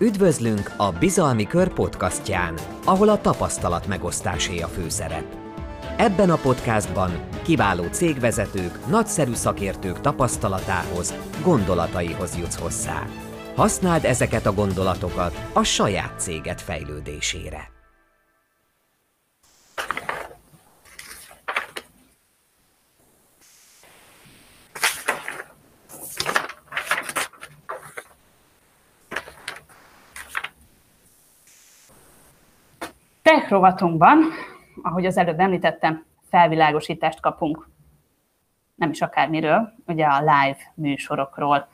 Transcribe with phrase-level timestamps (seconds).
[0.00, 5.24] Üdvözlünk a Bizalmi Kör podcastján, ahol a tapasztalat megosztásé a főszerep.
[5.96, 7.10] Ebben a podcastban
[7.42, 13.06] kiváló cégvezetők, nagyszerű szakértők tapasztalatához, gondolataihoz jutsz hozzá.
[13.54, 17.73] Használd ezeket a gondolatokat a saját céged fejlődésére.
[33.54, 34.18] Rovatunkban,
[34.82, 37.68] ahogy az előbb említettem, felvilágosítást kapunk.
[38.74, 41.68] Nem is akármiről, ugye a live műsorokról.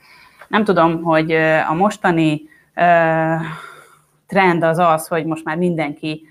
[0.48, 1.32] Nem tudom, hogy
[1.68, 2.42] a mostani
[2.76, 3.40] uh,
[4.26, 6.26] trend az az, hogy most már mindenki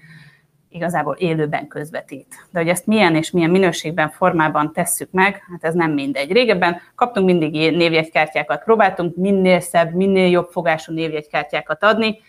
[0.70, 2.48] igazából élőben közvetít.
[2.52, 6.32] De hogy ezt milyen és milyen minőségben, formában tesszük meg, hát ez nem mindegy.
[6.32, 12.20] Régebben kaptunk mindig névjegykártyákat, próbáltunk minél szebb, minél jobb fogású névjegykártyákat adni,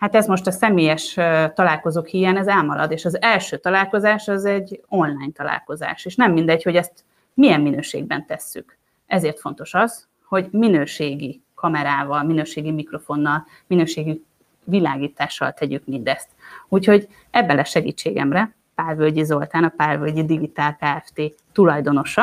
[0.00, 1.14] Hát ez most a személyes
[1.54, 6.62] találkozók hiány, ez elmarad, és az első találkozás az egy online találkozás, és nem mindegy,
[6.62, 8.76] hogy ezt milyen minőségben tesszük.
[9.06, 14.24] Ezért fontos az, hogy minőségi kamerával, minőségi mikrofonnal, minőségi
[14.64, 16.28] világítással tegyük mindezt.
[16.68, 21.34] Úgyhogy ebben lesz segítségemre Pálvölgyi Zoltán, a Pálvölgyi Digitál Kft.
[21.52, 22.22] tulajdonosa,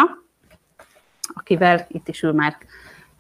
[1.34, 2.58] akivel itt is ül már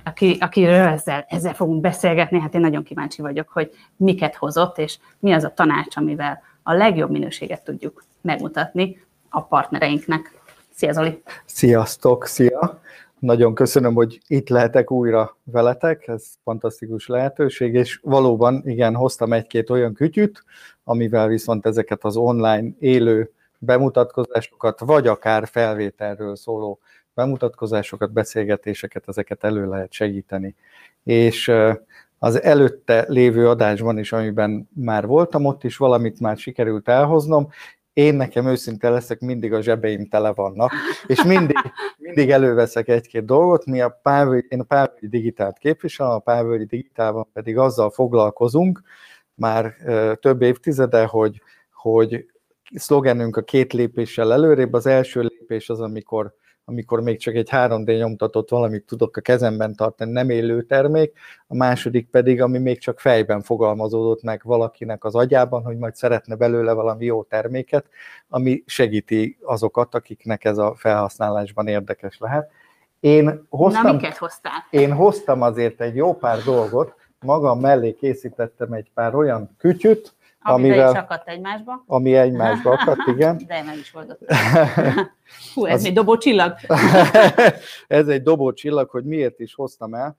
[0.08, 4.98] aki, akiről ezzel, ezzel fogunk beszélgetni, hát én nagyon kíváncsi vagyok, hogy miket hozott, és
[5.20, 10.42] mi az a tanács, amivel a legjobb minőséget tudjuk megmutatni a partnereinknek.
[10.74, 11.22] Szia Zoli!
[11.46, 12.82] Sziasztok, szia!
[13.20, 19.70] Nagyon köszönöm, hogy itt lehetek újra veletek, ez fantasztikus lehetőség, és valóban igen, hoztam egy-két
[19.70, 20.44] olyan kütyüt,
[20.84, 26.80] amivel viszont ezeket az online élő bemutatkozásokat, vagy akár felvételről szóló
[27.18, 30.56] bemutatkozásokat, beszélgetéseket, ezeket elő lehet segíteni.
[31.04, 31.52] És
[32.20, 37.50] az előtte lévő adásban is, amiben már voltam, ott is valamit már sikerült elhoznom,
[37.94, 40.72] én nekem őszinte leszek, mindig a zsebeim tele vannak,
[41.08, 41.58] és mindig,
[41.98, 43.66] mindig előveszek egy-két dolgot.
[43.66, 48.82] Mi a Pávöly, én a Pávölgyi Digitált képviselem, a Pávölgyi Digitálban pedig azzal foglalkozunk
[49.34, 49.76] már
[50.20, 51.42] több évtizede, hogy,
[51.72, 52.26] hogy
[52.76, 54.74] szlogenünk a két lépéssel előrébb.
[54.74, 56.34] Az első lépés az, amikor
[56.70, 61.18] amikor még csak egy 3D nyomtatott valamit tudok a kezemben tartani, nem élő termék,
[61.48, 66.36] a második pedig, ami még csak fejben fogalmazódott meg valakinek az agyában, hogy majd szeretne
[66.36, 67.86] belőle valami jó terméket,
[68.30, 72.52] ami segíti azokat, akiknek ez a felhasználásban érdekes lehet.
[73.00, 74.66] Én hoztam, Na, miket hoztál?
[74.70, 80.16] Én hoztam azért egy jó pár dolgot, magam mellé készítettem egy pár olyan kütyüt,
[80.54, 81.84] amivel, is akadt egymásba.
[81.88, 83.38] Ami egymásba akadt, igen.
[83.48, 84.18] De nem is volt
[85.54, 85.86] Hú, ez Az...
[85.86, 86.56] egy dobó csillag.
[87.88, 90.18] ez egy dobó csillag, hogy miért is hoztam el.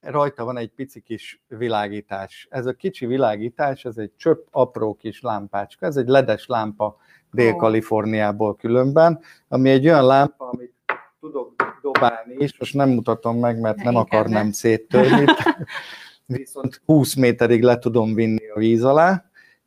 [0.00, 2.46] Rajta van egy pici kis világítás.
[2.50, 5.86] Ez a kicsi világítás, ez egy csöpp apró kis lámpácska.
[5.86, 6.96] Ez egy ledes lámpa
[7.30, 10.74] Dél-Kaliforniából különben, ami egy olyan lámpa, amit
[11.20, 15.24] tudok dobálni, és most nem mutatom meg, mert nem akarnám széttörni.
[16.26, 19.24] Viszont 20 méterig le tudom vinni a víz alá,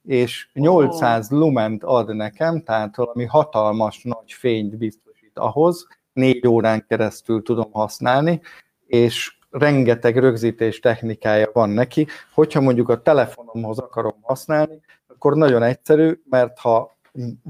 [0.10, 1.40] és 800 oh.
[1.40, 8.42] lument ad nekem, tehát valami hatalmas nagy fényt biztosít ahhoz, négy órán keresztül tudom használni,
[8.88, 12.08] és rengeteg rögzítés technikája van neki.
[12.34, 16.98] Hogyha mondjuk a telefonomhoz akarom használni, akkor nagyon egyszerű, mert ha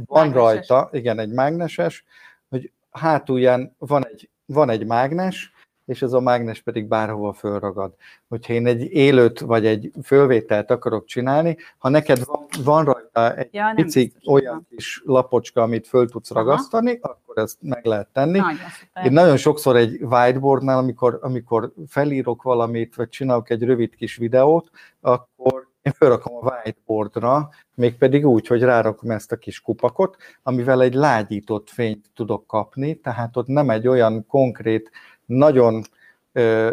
[0.06, 0.68] van mágneses.
[0.68, 2.04] rajta, igen, egy mágneses,
[2.50, 5.54] hogy hátulján van egy, van egy mágnes,
[5.90, 7.94] és ez a mágnes pedig bárhova fölragad.
[8.28, 13.50] Hogyha én egy élőt vagy egy fölvételt akarok csinálni, ha neked van, van rajta egy
[13.52, 14.66] ja, pici biztos, olyan nem.
[14.70, 16.40] kis lapocska, amit föl tudsz Aha.
[16.40, 18.38] ragasztani, akkor ezt meg lehet tenni.
[18.38, 18.58] Nagyon
[19.04, 24.70] én nagyon sokszor egy whiteboardnál, amikor, amikor felírok valamit, vagy csinálok egy rövid kis videót,
[25.02, 30.94] akkor én felrakom a whiteboardra, mégpedig úgy, hogy rárakom ezt a kis kupakot, amivel egy
[30.94, 34.92] lágyított fényt tudok kapni, tehát ott nem egy olyan konkrét
[35.30, 35.84] nagyon
[36.32, 36.72] ö,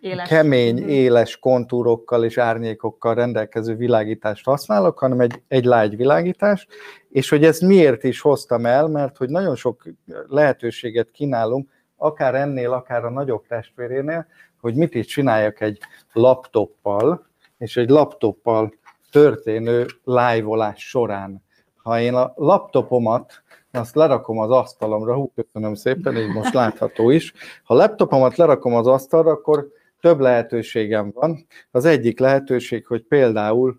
[0.00, 0.28] éles.
[0.28, 0.88] kemény, mhm.
[0.88, 6.66] éles kontúrokkal és árnyékokkal rendelkező világítást használok, hanem egy, egy lágy világítás,
[7.08, 9.82] és hogy ezt miért is hoztam el, mert hogy nagyon sok
[10.26, 14.26] lehetőséget kínálunk, akár ennél, akár a nagyobb testvérénél,
[14.60, 15.78] hogy mit is csináljak egy
[16.12, 17.26] laptoppal,
[17.58, 18.74] és egy laptoppal
[19.10, 21.42] történő live során.
[21.76, 23.42] Ha én a laptopomat
[23.76, 27.32] azt lerakom az asztalomra, hú, köszönöm szépen, így most látható is.
[27.64, 29.68] Ha laptopomat lerakom az asztalra, akkor
[30.00, 31.46] több lehetőségem van.
[31.70, 33.78] Az egyik lehetőség, hogy például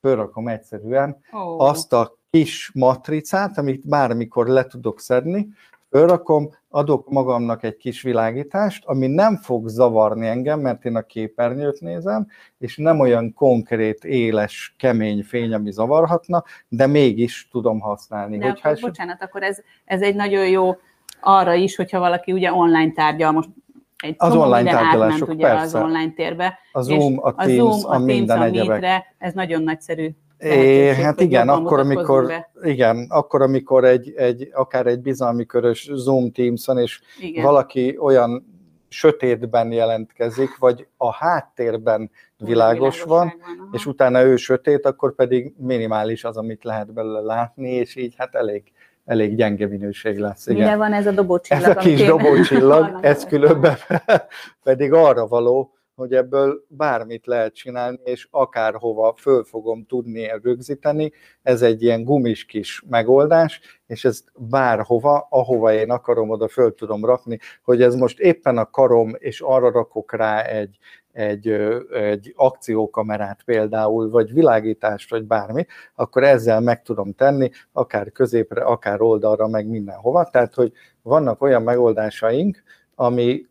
[0.00, 1.60] fölrakom egyszerűen oh.
[1.60, 5.48] azt a kis matricát, amit bármikor le tudok szedni,
[5.92, 11.80] fölrakom, adok magamnak egy kis világítást, ami nem fog zavarni engem, mert én a képernyőt
[11.80, 12.26] nézem,
[12.58, 18.38] és nem olyan konkrét, éles, kemény fény, ami zavarhatna, de mégis tudom használni.
[18.38, 18.88] De Hogyha akkor, eset...
[18.88, 20.76] bocsánat, akkor ez, ez egy nagyon jó
[21.20, 23.48] arra is, hogyha valaki ugye online tárgyal, most
[23.96, 25.78] egy az online tárgyalások, átment, ugye persze.
[25.78, 26.58] az online térbe.
[26.72, 30.10] A Zoom, a Teams, a, Zoom, a, a minden a Meetre, ez nagyon nagyszerű.
[30.42, 32.50] É, hát igen, akkor amikor, be.
[32.62, 37.44] igen, akkor, amikor egy, egy, akár egy bizalmi körös Zoom Teams és igen.
[37.44, 38.46] valaki olyan
[38.88, 46.24] sötétben jelentkezik, vagy a háttérben világos van, van és utána ő sötét, akkor pedig minimális
[46.24, 48.72] az, amit lehet belőle látni, és így hát elég,
[49.04, 50.46] elég gyenge minőség lesz.
[50.46, 50.62] Igen.
[50.62, 51.64] Mire van ez a dobócsillag?
[51.64, 53.76] Ez a kis dobócsillag, ez különben
[54.64, 61.12] pedig arra való, hogy ebből bármit lehet csinálni, és akárhova föl fogom tudni rögzíteni.
[61.42, 67.04] Ez egy ilyen gumis kis megoldás, és ezt bárhova, ahova én akarom, oda föl tudom
[67.04, 70.78] rakni, hogy ez most éppen a karom, és arra rakok rá egy,
[71.12, 71.48] egy,
[71.92, 79.00] egy akciókamerát például, vagy világítást, vagy bármi, akkor ezzel meg tudom tenni, akár középre, akár
[79.00, 80.28] oldalra, meg mindenhova.
[80.30, 80.72] Tehát, hogy
[81.02, 82.62] vannak olyan megoldásaink,
[82.94, 83.46] ami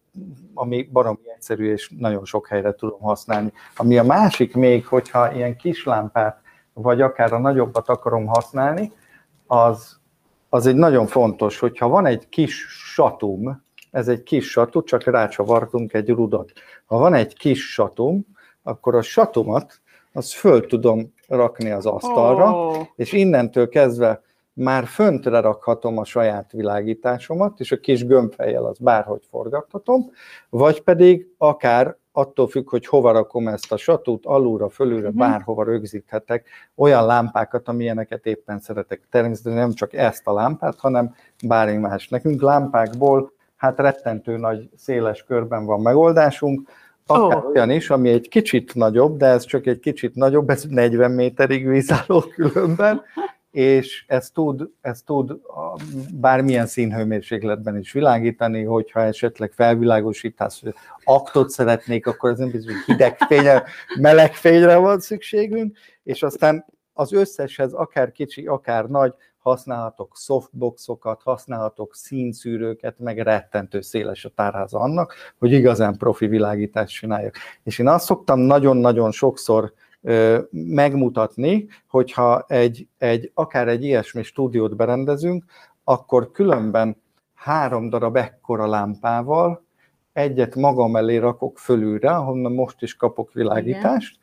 [0.53, 3.53] ami baromi egyszerű, és nagyon sok helyre tudom használni.
[3.75, 6.41] Ami a másik még, hogyha ilyen kis lámpát,
[6.73, 8.91] vagy akár a nagyobbat akarom használni,
[9.47, 9.99] az,
[10.49, 15.93] az egy nagyon fontos, hogyha van egy kis satum, ez egy kis satu, csak rácsavartunk
[15.93, 16.51] egy rudat.
[16.85, 18.25] Ha van egy kis satum,
[18.63, 19.81] akkor a satumat,
[20.13, 22.87] az föl tudom rakni az asztalra, oh.
[22.95, 24.21] és innentől kezdve
[24.53, 30.11] már föntre rakhatom a saját világításomat, és a kis gömbfejjel az bárhogy forgathatom,
[30.49, 35.19] vagy pedig akár attól függ, hogy hova rakom ezt a satút, alulra, fölülre, uh-huh.
[35.19, 39.01] bárhova rögzíthetek olyan lámpákat, amilyeneket éppen szeretek.
[39.09, 41.15] Természetesen nem csak ezt a lámpát, hanem
[41.47, 42.07] bármi más.
[42.07, 46.69] Nekünk lámpákból hát rettentő nagy, széles körben van megoldásunk,
[47.05, 47.49] akár oh.
[47.49, 51.67] olyan is, ami egy kicsit nagyobb, de ez csak egy kicsit nagyobb, ez 40 méterig
[51.67, 53.01] vízálló különben,
[53.51, 55.31] és ez tud, ez tud
[56.13, 62.83] bármilyen színhőmérsékletben is világítani, hogyha esetleg felvilágosítás, hogy aktot szeretnék, akkor ez nem biztos, hogy
[62.85, 63.63] hideg fényre,
[63.99, 71.95] meleg fényre van szükségünk, és aztán az összeshez, akár kicsi, akár nagy, használhatok softboxokat, használhatok
[71.95, 77.35] színszűrőket, meg rettentő széles a tárháza annak, hogy igazán profi világítást csináljak.
[77.63, 79.73] És én azt szoktam nagyon-nagyon sokszor
[80.49, 85.43] megmutatni, hogyha egy, egy, akár egy ilyesmi stúdiót berendezünk,
[85.83, 87.01] akkor különben
[87.33, 89.63] három darab ekkora lámpával
[90.13, 94.17] egyet magam elé rakok fölülre, ahonnan most is kapok világítást,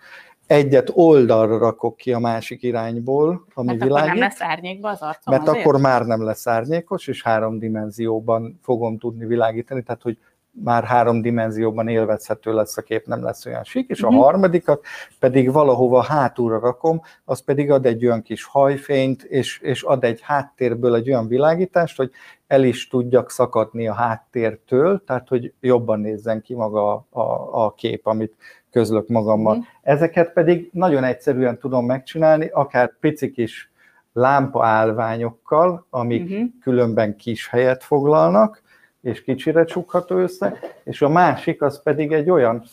[0.46, 0.58] Igen.
[0.64, 4.08] egyet oldalra rakok ki a másik irányból, ami Mert világít.
[4.08, 5.64] akkor nem lesz árnyékba az arcom Mert azért?
[5.64, 10.18] akkor már nem lesz árnyékos, és három dimenzióban fogom tudni világítani, tehát hogy
[10.64, 14.22] már három dimenzióban élvezhető lesz a kép, nem lesz olyan sík, és a uh-huh.
[14.22, 14.84] harmadikat
[15.18, 20.20] pedig valahova hátulra rakom, az pedig ad egy olyan kis hajfényt, és, és ad egy
[20.22, 22.10] háttérből egy olyan világítást, hogy
[22.46, 27.74] el is tudjak szakadni a háttértől, tehát hogy jobban nézzen ki maga a, a, a
[27.74, 28.34] kép, amit
[28.70, 29.56] közlök magammal.
[29.56, 29.68] Uh-huh.
[29.82, 33.70] Ezeket pedig nagyon egyszerűen tudom megcsinálni, akár pici kis
[34.12, 36.46] lámpaállványokkal, amik uh-huh.
[36.62, 38.62] különben kis helyet foglalnak,
[39.02, 42.64] és kicsire csukható össze, és a másik az pedig egy olyan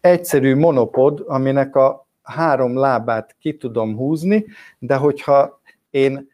[0.00, 4.44] egyszerű monopod, aminek a három lábát ki tudom húzni,
[4.78, 6.30] de hogyha én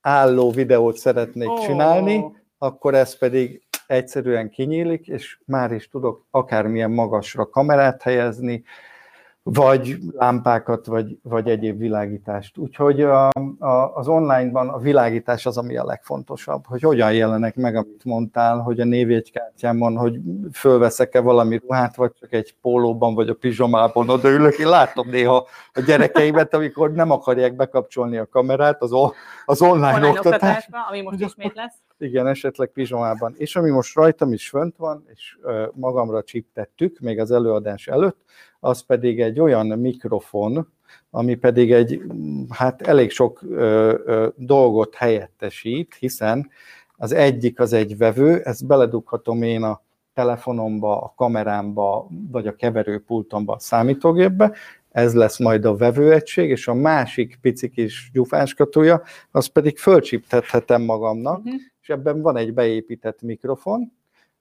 [0.00, 1.64] álló videót szeretnék oh.
[1.66, 2.24] csinálni,
[2.58, 8.64] akkor ez pedig egyszerűen kinyílik, és már is tudok akármilyen magasra kamerát helyezni,
[9.50, 12.58] vagy lámpákat, vagy, vagy egyéb világítást.
[12.58, 13.28] Úgyhogy a,
[13.58, 18.58] a, az online-ban a világítás az, ami a legfontosabb, hogy hogyan jelenek meg, amit mondtál,
[18.58, 20.20] hogy a névjegykártyámon, hogy
[20.52, 24.58] fölveszek-e valami ruhát, vagy csak egy pólóban, vagy a pizsamában odaülök.
[24.58, 28.90] Én látom néha a gyerekeimet, amikor nem akarják bekapcsolni a kamerát, az,
[29.44, 30.68] az online, online oktatás.
[30.88, 31.87] ami most ismét lesz.
[31.98, 33.34] Igen, esetleg pizsamában.
[33.36, 35.38] És ami most rajtam is fönt van, és
[35.74, 38.20] magamra csiptettük, még az előadás előtt,
[38.60, 40.72] az pedig egy olyan mikrofon,
[41.10, 42.02] ami pedig egy,
[42.50, 46.50] hát elég sok ö, ö, dolgot helyettesít, hiszen
[46.96, 49.82] az egyik az egy vevő, ezt beledughatom én a
[50.14, 54.52] telefonomba, a kamerámba, vagy a keverőpultomba, a számítógépbe,
[54.90, 61.38] ez lesz majd a vevőegység, és a másik pici kis gyufáskatúja, az pedig fölcsiptethetem magamnak,
[61.38, 61.54] uh-huh.
[61.88, 63.92] És ebben van egy beépített mikrofon,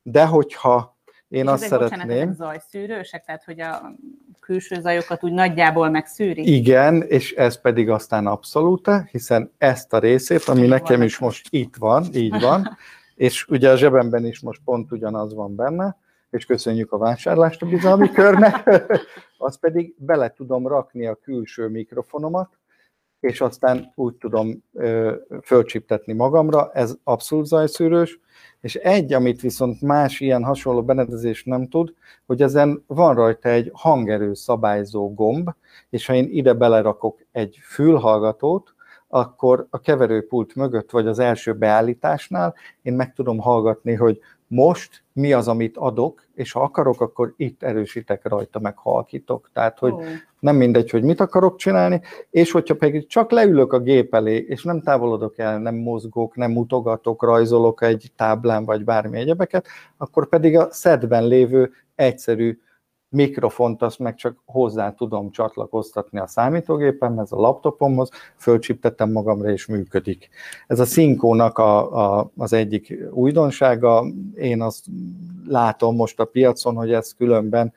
[0.01, 2.07] de hogyha én és azt ezek, szeretném...
[2.07, 3.91] Bocsánat, ezek zajszűrősek, tehát hogy a
[4.39, 6.55] külső zajokat úgy nagyjából megszűri?
[6.55, 11.75] Igen, és ez pedig aztán abszolút, hiszen ezt a részét, ami nekem is most itt
[11.75, 12.77] van, így van,
[13.15, 15.97] És ugye a zsebemben is most pont ugyanaz van benne,
[16.29, 18.69] és köszönjük a vásárlást a bizalmi körnek,
[19.37, 22.57] az pedig bele tudom rakni a külső mikrofonomat,
[23.19, 28.19] és aztán úgy tudom ö, fölcsiptetni magamra, ez abszolút zajszűrős,
[28.61, 31.93] és egy, amit viszont más ilyen hasonló berendezés nem tud,
[32.25, 35.49] hogy ezen van rajta egy hangerő szabályzó gomb,
[35.89, 38.75] és ha én ide belerakok egy fülhallgatót,
[39.07, 45.33] akkor a keverőpult mögött, vagy az első beállításnál én meg tudom hallgatni, hogy most mi
[45.33, 49.49] az, amit adok, és ha akarok, akkor itt erősítek rajta, meg halkítok.
[49.53, 50.03] Tehát, hogy oh.
[50.39, 54.63] nem mindegy, hogy mit akarok csinálni, és hogyha pedig csak leülök a gép elé, és
[54.63, 60.57] nem távolodok el, nem mozgok, nem mutogatok, rajzolok egy táblán, vagy bármi egyebeket, akkor pedig
[60.57, 62.59] a szedben lévő egyszerű
[63.09, 70.29] mikrofont azt meg csak hozzá tudom csatlakoztatni a számítógépemhez, a laptopomhoz, fölcsiptettem magamra és működik.
[70.67, 74.85] Ez a Szinkónak a, a, az egyik újdonsága, én azt
[75.47, 77.73] látom most a piacon, hogy ezt különben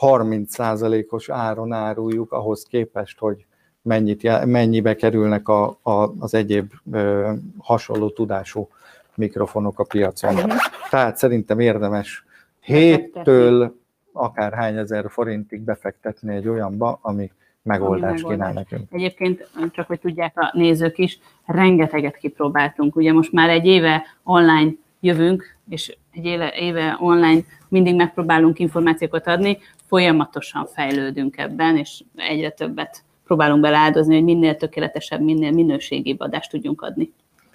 [0.00, 3.46] 30%-os áron áruljuk ahhoz képest, hogy
[3.82, 8.68] mennyit, mennyibe kerülnek a, a, az egyéb ö, hasonló tudású
[9.14, 10.34] mikrofonok a piacon.
[10.34, 10.50] Mhm.
[10.90, 12.24] Tehát szerintem érdemes
[12.66, 13.70] 7-től
[14.18, 17.30] Akár hány ezer forintig befektetni egy olyanba, ami
[17.62, 18.30] megoldást megoldás.
[18.30, 18.92] kínál nekünk.
[18.92, 22.96] Egyébként, csak hogy tudják a nézők is, rengeteget kipróbáltunk.
[22.96, 24.70] Ugye most már egy éve online
[25.00, 26.24] jövünk, és egy
[26.60, 34.24] éve, online mindig megpróbálunk információkat adni, folyamatosan fejlődünk ebben, és egyre többet próbálunk beláldozni, hogy
[34.24, 37.12] minél tökéletesebb, minél minőségibb adást tudjunk adni.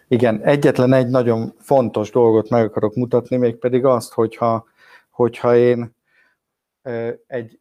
[0.07, 4.65] Igen, egyetlen egy nagyon fontos dolgot meg akarok mutatni, mégpedig azt, hogyha,
[5.09, 5.91] hogyha én
[7.27, 7.59] egy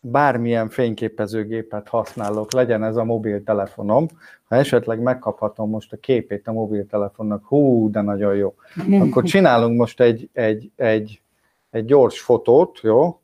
[0.00, 4.08] bármilyen fényképezőgépet használok, legyen ez a mobiltelefonom,
[4.48, 8.54] ha esetleg megkaphatom most a képét a mobiltelefonnak, hú, de nagyon jó,
[9.00, 11.22] akkor csinálunk most egy, egy, egy,
[11.70, 13.20] egy gyors fotót, jó?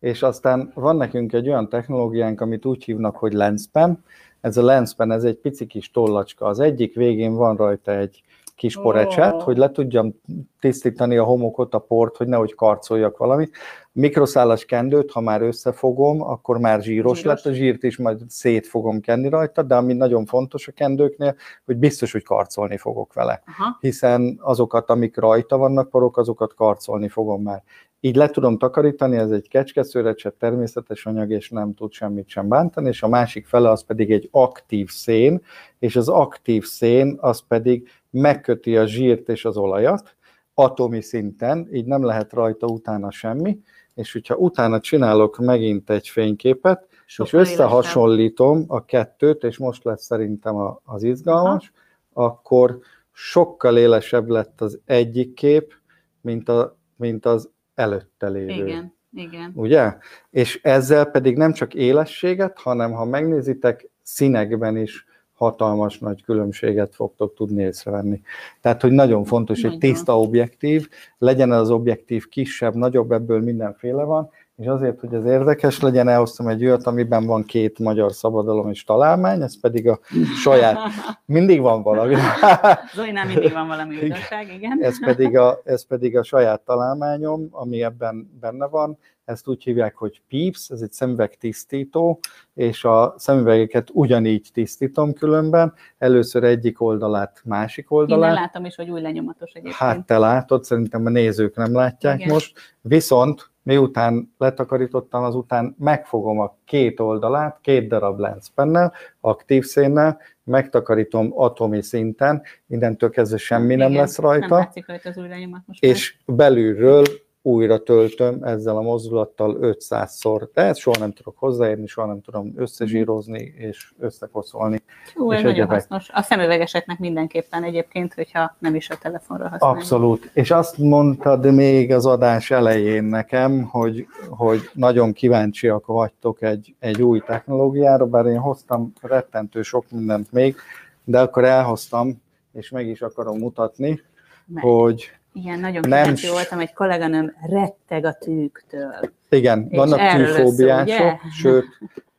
[0.00, 4.04] És aztán van nekünk egy olyan technológiánk, amit úgy hívnak, hogy lenspen.
[4.40, 6.46] Ez a lenspen, ez egy pici kis tollacska.
[6.46, 8.22] Az egyik végén van rajta egy
[8.56, 9.42] kis porecset, oh.
[9.42, 10.20] hogy le tudjam
[10.60, 13.56] tisztítani a homokot, a port, hogy nehogy karcoljak valamit.
[13.92, 18.66] Mikroszálas kendőt, ha már összefogom, akkor már zsíros, zsíros lett, a zsírt is majd szét
[18.66, 23.42] fogom kenni rajta, de ami nagyon fontos a kendőknél, hogy biztos, hogy karcolni fogok vele.
[23.46, 23.76] Aha.
[23.80, 27.62] Hiszen azokat, amik rajta vannak porok, azokat karcolni fogom már.
[28.00, 32.88] Így le tudom takarítani, ez egy kecskeszőrecset, természetes anyag, és nem tud semmit sem bántani,
[32.88, 35.42] és a másik fele az pedig egy aktív szén,
[35.78, 40.14] és az aktív szén az pedig megköti a zsírt és az olajat
[40.54, 43.58] atomi szinten, így nem lehet rajta utána semmi,
[44.00, 48.70] és hogyha utána csinálok megint egy fényképet, Sokkal és összehasonlítom élesebb.
[48.70, 51.72] a kettőt, és most lesz szerintem az izgalmas,
[52.12, 52.26] Aha.
[52.26, 52.78] akkor
[53.12, 55.74] sokkal élesebb lett az egyik kép,
[56.20, 58.66] mint, a, mint az előtte lévő.
[58.66, 59.52] Igen, igen.
[59.54, 59.96] Ugye?
[60.30, 65.06] És ezzel pedig nem csak élességet, hanem ha megnézitek, színekben is
[65.40, 68.20] hatalmas nagy különbséget fogtok tudni észrevenni.
[68.60, 74.30] Tehát, hogy nagyon fontos, hogy tiszta objektív, legyen az objektív kisebb, nagyobb, ebből mindenféle van,
[74.56, 78.84] és azért, hogy ez érdekes legyen, elhoztam egy olyat, amiben van két magyar szabadalom és
[78.84, 79.98] találmány, ez pedig a
[80.42, 80.78] saját,
[81.24, 82.14] mindig van valami.
[82.94, 84.78] Zolinál mindig van valami újdonság, igen.
[84.82, 88.98] Ez pedig, a, ez pedig a saját találmányom, ami ebben benne van,
[89.30, 92.20] ezt úgy hívják, hogy PIPS, ez egy szemüveg tisztító,
[92.54, 98.34] és a szemüvegeket ugyanígy tisztítom különben, először egyik oldalát, másik oldalát.
[98.34, 99.74] Én látom is, hogy új lenyomatos egyébként.
[99.74, 102.32] Hát te látod, szerintem a nézők nem látják Igen.
[102.32, 111.32] most, viszont miután letakarítottam, azután megfogom a két oldalát, két darab lenszpennel, aktív szénnel, megtakarítom
[111.34, 114.46] atomi szinten, mindentől kezdve semmi Igen, nem lesz rajta.
[114.46, 116.36] Nem látszik rajta az új lenyomat most És már.
[116.36, 117.04] belülről
[117.42, 123.54] újra töltöm ezzel a mozdulattal 500-szor, tehát soha nem tudok hozzáérni, soha nem tudom összezsírozni
[123.56, 124.82] és összekoszolni.
[125.16, 126.08] Jó, ez nagyon hasznos.
[126.12, 129.78] A szemüvegeseknek mindenképpen egyébként, hogyha nem is a telefonra használjuk.
[129.78, 130.30] Abszolút.
[130.32, 137.02] És azt mondtad még az adás elején nekem, hogy, hogy nagyon kíváncsiak vagytok egy, egy
[137.02, 140.56] új technológiára, bár én hoztam rettentő sok mindent még,
[141.04, 144.00] de akkor elhoztam, és meg is akarom mutatni,
[144.46, 144.64] meg.
[144.64, 148.94] hogy igen, nagyon kíváncsi voltam, egy kolléganőm retteg a tűktől.
[149.28, 151.66] Igen, és vannak tűfóbiások, sőt,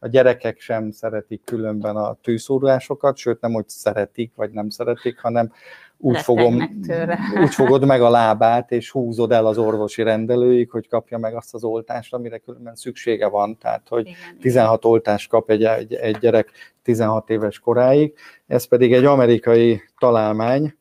[0.04, 5.52] a gyerekek sem szeretik különben a tűszúrásokat, sőt nem, hogy szeretik, vagy nem szeretik, hanem
[5.98, 6.82] úgy, fogom,
[7.44, 11.54] úgy fogod meg a lábát, és húzod el az orvosi rendelőig, hogy kapja meg azt
[11.54, 13.58] az oltást, amire különben szüksége van.
[13.58, 14.92] Tehát, hogy igen, 16 igen.
[14.92, 16.52] oltást kap egy, egy, egy gyerek
[16.84, 18.14] 16 éves koráig.
[18.48, 20.76] Ez pedig egy amerikai találmány,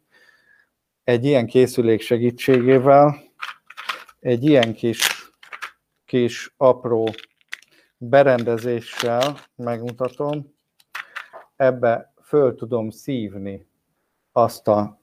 [1.05, 3.29] egy ilyen készülék segítségével
[4.21, 5.33] egy ilyen kis,
[6.05, 7.09] kis apró
[7.97, 10.55] berendezéssel megmutatom,
[11.57, 13.67] ebbe föl tudom szívni
[14.33, 15.01] azt a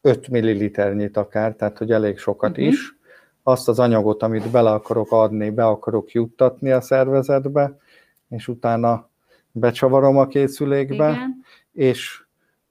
[0.00, 2.66] 5 milliliternyit akár, tehát hogy elég sokat uh-huh.
[2.66, 2.96] is,
[3.42, 7.76] azt az anyagot, amit bele akarok adni, be akarok juttatni a szervezetbe,
[8.28, 9.10] és utána
[9.52, 11.44] becsavarom a készülékbe, Igen.
[11.72, 12.24] és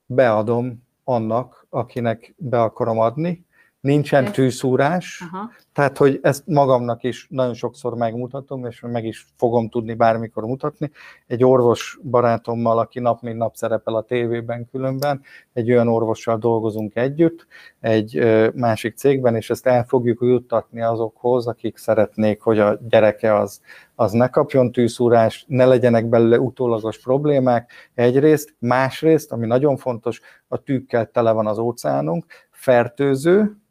[0.06, 3.42] beadom annak, akinek be akarom adni,
[3.82, 5.50] nincsen tűszúrás, Aha.
[5.72, 10.90] tehát hogy ezt magamnak is nagyon sokszor megmutatom, és meg is fogom tudni bármikor mutatni.
[11.26, 15.20] Egy orvos barátommal, aki nap mint nap szerepel a tévében különben,
[15.52, 17.46] egy olyan orvossal dolgozunk együtt,
[17.80, 18.22] egy
[18.54, 23.60] másik cégben, és ezt el fogjuk juttatni azokhoz, akik szeretnék, hogy a gyereke az,
[23.94, 30.56] az ne kapjon tűszúrást, ne legyenek belőle utólagos problémák egyrészt, másrészt, ami nagyon fontos, a
[30.56, 33.61] tűkkel tele van az óceánunk, fertőző,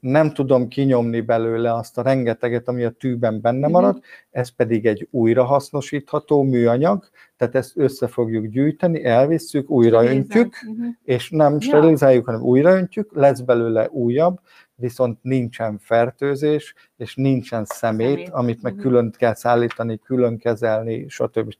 [0.00, 3.70] nem tudom kinyomni belőle azt a rengeteget, ami a tűben benne mhm.
[3.70, 4.00] marad,
[4.30, 10.86] ez pedig egy újrahasznosítható műanyag, tehát ezt össze fogjuk gyűjteni, elvisszük, újraöntjük, uh-huh.
[11.04, 14.40] és nem sterilizáljuk, hanem újraöntjük, lesz belőle újabb,
[14.74, 18.28] viszont nincsen fertőzés, és nincsen szemét, szemét.
[18.28, 18.88] amit meg uh-huh.
[18.88, 21.54] külön kell szállítani, külön kezelni, stb.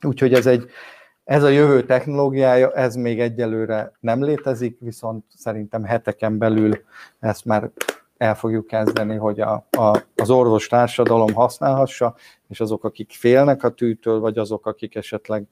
[0.00, 0.68] Úgyhogy ez egy,
[1.24, 6.84] ez a jövő technológiája, ez még egyelőre nem létezik, viszont szerintem heteken belül
[7.20, 7.70] ezt már
[8.16, 12.14] el fogjuk kezdeni, hogy a, a, az orvos társadalom használhassa,
[12.48, 15.44] és azok, akik félnek a tűtől, vagy azok, akik esetleg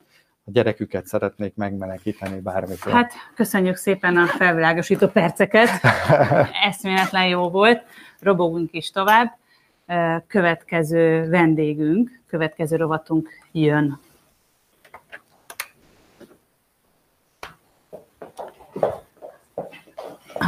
[0.45, 2.93] a gyereküket szeretnék megmenekíteni bármikor.
[2.93, 5.69] Hát köszönjük szépen a felvilágosító perceket,
[6.69, 7.83] eszméletlen jó volt,
[8.21, 9.38] robogunk is tovább.
[10.26, 14.00] Következő vendégünk, következő rovatunk jön.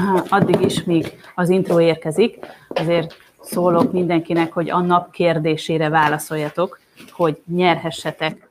[0.29, 7.43] addig is, míg az intro érkezik, azért szólok mindenkinek, hogy a nap kérdésére válaszoljatok, hogy
[7.47, 8.49] nyerhessetek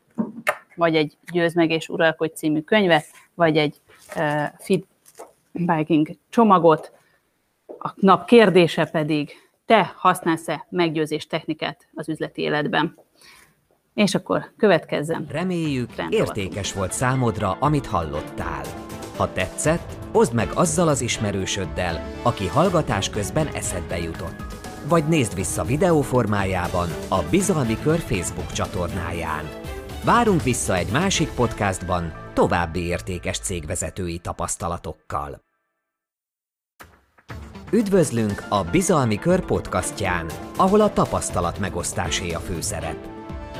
[0.75, 3.81] vagy egy Győz meg és Uralkodj című könyvet, vagy egy
[4.15, 4.87] uh, Fit
[5.51, 6.91] Biking csomagot.
[7.79, 9.31] A nap kérdése pedig,
[9.65, 12.97] te használsz-e meggyőzés technikát az üzleti életben?
[13.93, 15.27] És akkor következzen.
[15.29, 18.82] Reméljük, értékes volt számodra, amit hallottál.
[19.23, 24.35] Ha tetszett, oszd meg azzal az ismerősöddel, aki hallgatás közben eszedbe jutott.
[24.87, 29.49] Vagy nézd vissza videó formájában a Bizalmi Kör Facebook csatornáján.
[30.03, 35.41] Várunk vissza egy másik podcastban további értékes cégvezetői tapasztalatokkal.
[37.71, 43.12] Üdvözlünk a Bizalmi Kör podcastján, ahol a tapasztalat megosztásé a főszerep.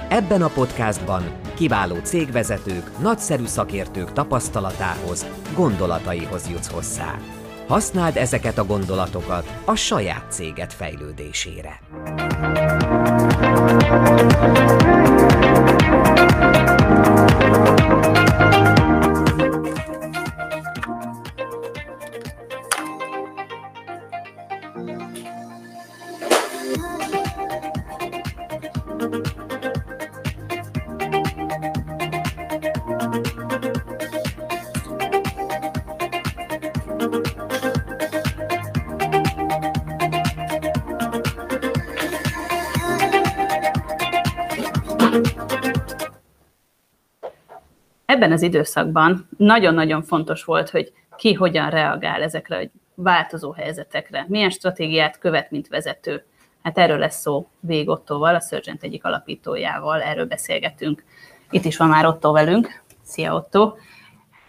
[0.10, 1.24] Ebben a podcastban
[1.56, 7.18] kiváló cégvezetők, nagyszerű szakértők tapasztalatához, gondolataihoz jutsz hozzá.
[7.68, 11.80] Használd ezeket a gondolatokat a saját céged fejlődésére.
[48.24, 54.50] Ebben az időszakban nagyon-nagyon fontos volt, hogy ki hogyan reagál ezekre a változó helyzetekre, milyen
[54.50, 56.24] stratégiát követ, mint vezető.
[56.62, 61.04] Hát erről lesz szó Vég Ottóval, a Surgent egyik alapítójával, erről beszélgetünk.
[61.50, 62.84] Itt is van már Otto velünk.
[63.02, 63.74] Szia Otto!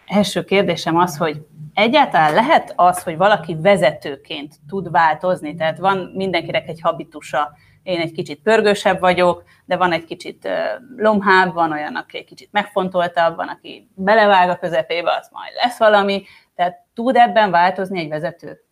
[0.06, 5.54] Első kérdésem az, hogy egyáltalán lehet az, hogy valaki vezetőként tud változni?
[5.54, 7.52] Tehát van mindenkinek egy habitusa,
[7.84, 10.48] én egy kicsit pörgősebb vagyok, de van egy kicsit
[10.96, 15.78] lomhább, van olyan, aki egy kicsit megfontoltabb, van, aki belevág a közepébe, az majd lesz
[15.78, 16.24] valami.
[16.54, 18.64] Tehát tud ebben változni egy vezető?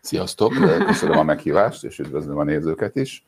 [0.00, 0.52] Sziasztok,
[0.86, 3.26] köszönöm a meghívást, és üdvözlöm a nézőket is.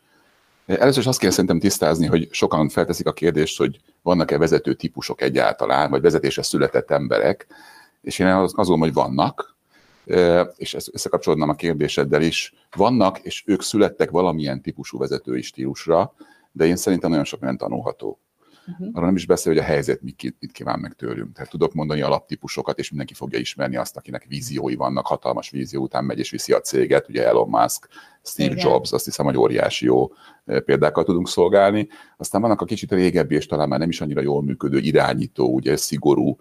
[0.67, 5.21] Először is azt kell szerintem tisztázni, hogy sokan felteszik a kérdést, hogy vannak-e vezető típusok
[5.21, 7.47] egyáltalán, vagy vezetésre született emberek,
[8.01, 9.56] és én azt gondolom, hogy vannak,
[10.57, 16.15] és ezt összekapcsolódnám a kérdéseddel is, vannak, és ők születtek valamilyen típusú vezetői stílusra,
[16.53, 18.21] de én szerintem nagyon sok minden tanulható.
[18.69, 18.89] Uh-huh.
[18.93, 21.35] Arra nem is beszél, hogy a helyzet mit, mit kíván meg tőlünk.
[21.35, 26.05] Tehát tudok mondani alaptípusokat, és mindenki fogja ismerni azt, akinek víziói vannak, hatalmas vízió után
[26.05, 27.89] megy és viszi a céget, ugye Elon Musk,
[28.27, 28.69] Steve Igen.
[28.69, 30.13] Jobs, azt hiszem, hogy óriási jó
[30.65, 31.89] példákkal tudunk szolgálni.
[32.17, 35.77] Aztán vannak a kicsit régebbi és talán már nem is annyira jól működő irányító, ugye
[35.77, 36.37] szigorú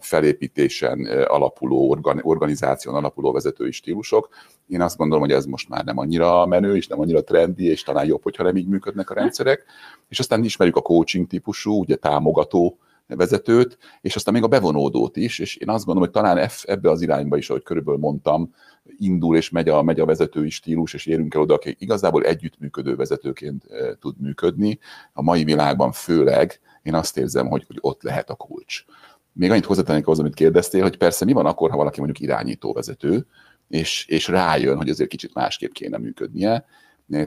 [0.00, 4.28] felépítésen alapuló, organizáción alapuló vezetői stílusok.
[4.68, 7.82] Én azt gondolom, hogy ez most már nem annyira menő, és nem annyira trendi, és
[7.82, 9.64] talán jobb, hogyha nem így működnek a rendszerek.
[10.08, 15.38] És aztán ismerjük a coaching típusú, ugye támogató vezetőt, és aztán még a bevonódót is,
[15.38, 18.54] és én azt gondolom, hogy talán ebbe az irányba is, ahogy körülbelül mondtam,
[18.98, 22.96] indul és megy a, megy a vezetői stílus, és érünk el oda, aki igazából együttműködő
[22.96, 24.78] vezetőként e, tud működni.
[25.12, 28.84] A mai világban főleg én azt érzem, hogy, hogy ott lehet a kulcs.
[29.32, 32.72] Még annyit hozzátennék ahhoz, amit kérdeztél, hogy persze mi van akkor, ha valaki mondjuk irányító
[32.72, 33.26] vezető,
[33.68, 36.64] és, és rájön, hogy azért kicsit másképp kéne működnie,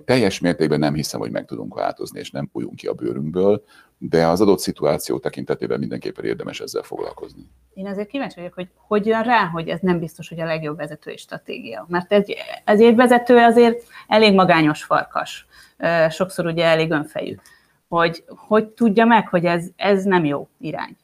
[0.05, 3.63] teljes mértékben nem hiszem, hogy meg tudunk változni, és nem bújunk ki a bőrünkből,
[3.97, 7.49] de az adott szituáció tekintetében mindenképpen érdemes ezzel foglalkozni.
[7.73, 10.77] Én azért kíváncsi vagyok, hogy hogy jön rá, hogy ez nem biztos, hogy a legjobb
[10.77, 11.85] vezetői stratégia.
[11.89, 12.35] Mert egy,
[12.65, 15.47] egy vezető azért elég magányos farkas,
[16.09, 17.35] sokszor ugye elég önfejű.
[17.87, 20.95] Hogy, hogy tudja meg, hogy ez, ez nem jó irány.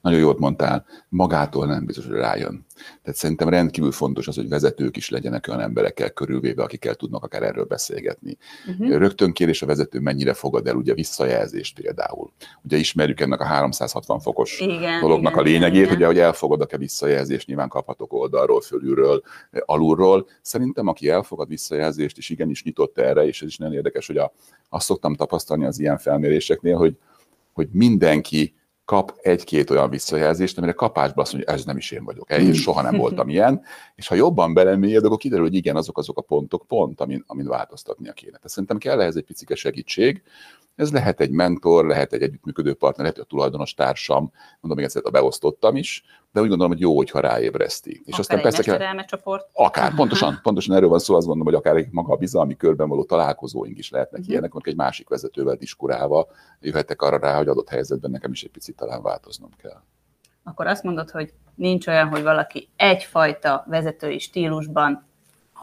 [0.00, 2.66] Nagyon jót mondtál, magától nem biztos, hogy rájön.
[3.02, 7.42] Tehát szerintem rendkívül fontos az, hogy vezetők is legyenek olyan emberekkel körülvéve, akikkel tudnak akár
[7.42, 8.36] erről beszélgetni.
[8.66, 8.98] Uh-huh.
[8.98, 12.32] Rögtön kérés a vezető mennyire fogad el ugye visszajelzést például.
[12.62, 15.94] Ugye ismerjük ennek a 360 fokos igen, dolognak igen, a lényegét, igen.
[15.96, 20.26] ugye, hogy elfogadok-e visszajelzést, nyilván kaphatok oldalról, fölülről, alulról.
[20.42, 24.32] Szerintem, aki elfogad visszajelzést, és igenis nyitott erre, és ez is nagyon érdekes, hogy a,
[24.68, 26.96] azt szoktam tapasztalni az ilyen felméréseknél, hogy,
[27.52, 32.30] hogy mindenki kap egy-két olyan visszajelzést, amire kapásba azt mondja, ez nem is én vagyok,
[32.30, 33.62] én soha nem voltam ilyen,
[33.94, 37.46] és ha jobban belemélyed, akkor kiderül, hogy igen, azok azok a pontok pont, amin, amin
[37.46, 38.36] változtatnia kéne.
[38.36, 40.22] Tehát szerintem kell ehhez egy picike segítség,
[40.74, 44.84] ez lehet egy mentor, lehet egy együttműködő partner, lehet egy a tulajdonos társam, mondom még
[44.84, 47.90] egyszer, a beosztottam is, de úgy gondolom, hogy jó, hogyha ráébreszti.
[47.90, 49.04] És akár aztán persze kell...
[49.04, 49.48] csoport.
[49.52, 52.88] Akár, pontosan, pontosan erről van szó, azt gondolom, hogy akár egy maga a bizalmi körben
[52.88, 54.32] való találkozóink is lehetnek uh-huh.
[54.32, 56.26] ilyenek, amikor egy másik vezetővel diskurálva
[56.60, 59.82] jöhetek arra rá, hogy adott helyzetben nekem is egy picit talán változnom kell.
[60.44, 65.10] Akkor azt mondod, hogy nincs olyan, hogy valaki egyfajta vezetői stílusban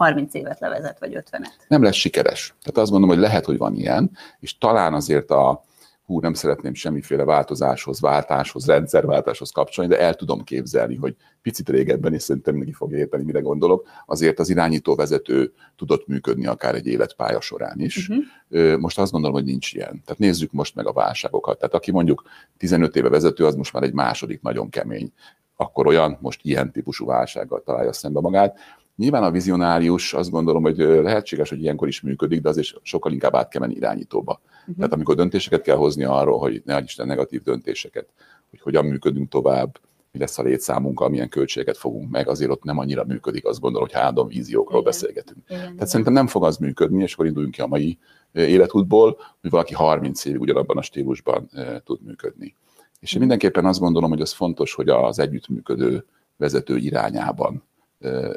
[0.00, 1.68] 30 évet levezet, vagy 50-et.
[1.68, 2.54] Nem lesz sikeres.
[2.62, 5.62] Tehát azt mondom, hogy lehet, hogy van ilyen, és talán azért a,
[6.04, 12.14] hú, nem szeretném semmiféle változáshoz, váltáshoz, rendszerváltáshoz kapcsolni, de el tudom képzelni, hogy picit régebben,
[12.14, 16.86] és szerintem mindenki fogja érteni, mire gondolok, azért az irányító vezető tudott működni akár egy
[16.86, 18.08] életpálya során is.
[18.08, 18.78] Uh-huh.
[18.78, 20.02] Most azt gondolom, hogy nincs ilyen.
[20.04, 21.58] Tehát nézzük most meg a válságokat.
[21.58, 22.22] Tehát aki mondjuk
[22.56, 25.12] 15 éve vezető, az most már egy második nagyon kemény
[25.60, 28.58] akkor olyan, most ilyen típusú válsággal találja szembe magát.
[29.00, 33.34] Nyilván a vizionárius azt gondolom, hogy lehetséges, hogy ilyenkor is működik, de azért sokkal inkább
[33.34, 34.40] át kell menni irányítóba.
[34.60, 34.76] Uh-huh.
[34.76, 38.08] Tehát amikor döntéseket kell hozni arról, hogy ne Isten negatív döntéseket,
[38.50, 39.80] hogy hogyan működünk tovább,
[40.12, 43.88] mi lesz a létszámunkkal, milyen költségeket fogunk meg, azért ott nem annyira működik, azt gondolom,
[43.88, 44.90] hogy három víziókról igen.
[44.90, 45.38] beszélgetünk.
[45.46, 45.86] Igen, Tehát igen.
[45.86, 47.98] szerintem nem fog az működni, és akkor induljunk ki a mai
[48.32, 51.50] életútból, hogy valaki 30 évig ugyanabban a stílusban
[51.84, 52.54] tud működni.
[53.00, 56.04] És én mindenképpen azt gondolom, hogy az fontos, hogy az együttműködő
[56.36, 57.62] vezető irányában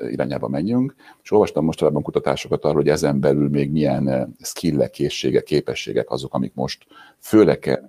[0.10, 0.96] irányába menjünk.
[1.24, 6.54] És olvastam mostanában kutatásokat arról, hogy ezen belül még milyen skillek, készségek, képességek azok, amik
[6.54, 6.86] most
[7.20, 7.82] főleg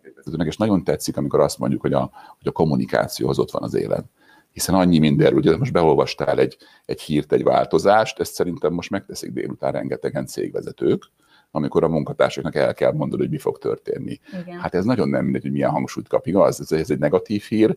[0.44, 4.10] és nagyon tetszik, amikor azt mondjuk, hogy a, hogy a kommunikációhoz ott van az élen.
[4.52, 9.32] Hiszen annyi mindenről, ugye most beolvastál egy, egy hírt, egy változást, ezt szerintem most megteszik
[9.32, 11.02] délután rengetegen cégvezetők,
[11.50, 14.18] amikor a munkatársaknak el kell mondani, hogy mi fog történni.
[14.42, 14.58] Igen.
[14.58, 16.60] Hát ez nagyon nem mindegy, hogy milyen hangsúlyt kap, igaz?
[16.60, 17.76] Ez, ez egy negatív hír,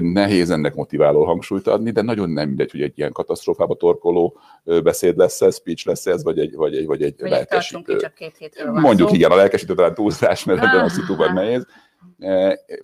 [0.00, 5.16] Nehéz ennek motiváló hangsúlyt adni, de nagyon nem mindegy, hogy egy ilyen katasztrófába torkoló beszéd
[5.16, 7.96] lesz ez, speech lesz ez, vagy egy, vagy egy, vagy egy vagy lelkesítő.
[7.96, 9.14] Csak két hétről van Mondjuk szó.
[9.14, 11.66] igen, a lelkesítő talán túlzás, mert ebben a szitúban nehéz.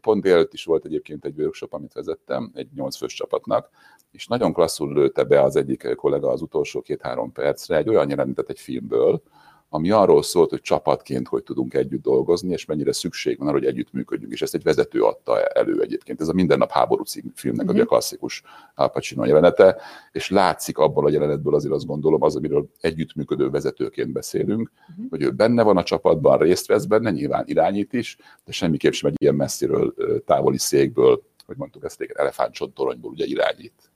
[0.00, 3.68] Pont délőtt is volt egyébként egy workshop, amit vezettem, egy nyolc fős csapatnak,
[4.12, 8.48] és nagyon klasszul lőtte be az egyik kollega az utolsó két-három percre egy olyan jelenetet
[8.48, 9.22] egy filmből,
[9.68, 13.66] ami arról szólt, hogy csapatként hogy tudunk együtt dolgozni, és mennyire szükség van arra, hogy
[13.66, 16.20] együtt működjünk, és ezt egy vezető adta elő egyébként.
[16.20, 17.82] Ez a Minden nap háború című filmnek uh-huh.
[17.82, 18.42] a klasszikus
[18.74, 19.76] Al Pacino jelenete,
[20.12, 25.06] és látszik abból a jelenetből azért azt gondolom, az, amiről együttműködő vezetőként beszélünk, uh-huh.
[25.10, 29.10] hogy ő benne van a csapatban, részt vesz benne, nyilván irányít is, de semmiképp sem
[29.10, 29.94] egy ilyen messziről,
[30.26, 33.90] távoli székből, hogy mondtuk ezt régen, elefántcsontoronyból ugye irányít.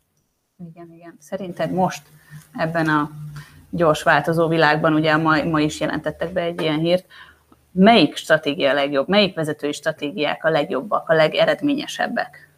[0.70, 1.16] Igen, igen.
[1.20, 2.02] Szerinted most
[2.52, 3.10] ebben a
[3.74, 7.04] gyors változó világban, ugye ma, ma is jelentettek be egy ilyen hírt,
[7.72, 12.50] melyik stratégia a legjobb, melyik vezetői stratégiák a legjobbak, a legeredményesebbek?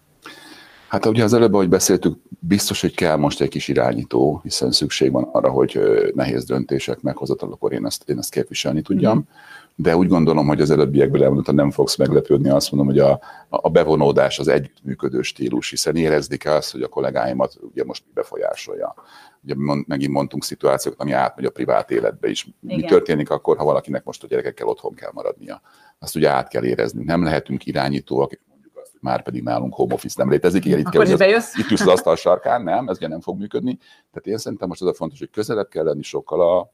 [0.88, 5.12] Hát ugye az előbb, ahogy beszéltük, biztos, hogy kell most egy kis irányító, hiszen szükség
[5.12, 5.80] van arra, hogy
[6.14, 9.12] nehéz döntések meghozatalakor én ezt, én ezt képviselni tudjam.
[9.12, 9.26] Mm-hmm.
[9.76, 13.68] de úgy gondolom, hogy az előbbiekből elmondottan nem fogsz meglepődni, azt mondom, hogy a, a
[13.68, 18.94] bevonódás az együttműködő stílus, hiszen érezni kell azt, hogy a kollégáimat ugye most befolyásolja.
[19.44, 19.54] Ugye
[19.86, 22.44] megint mondtunk szituációkat, ami átmegy a privát életbe is.
[22.44, 22.76] Igen.
[22.76, 25.60] Mi történik akkor, ha valakinek most a gyerekekkel otthon kell maradnia?
[25.98, 27.04] Azt ugye át kell érezni.
[27.04, 28.40] Nem lehetünk irányítóak,
[29.00, 30.64] már pedig nálunk home office nem létezik.
[30.64, 33.78] Igen, itt, kell, az, itt ülsz az asztal sarkán, nem, ez ugye nem fog működni.
[34.10, 36.70] Tehát én szerintem most az a fontos, hogy közelebb kell lenni sokkal a,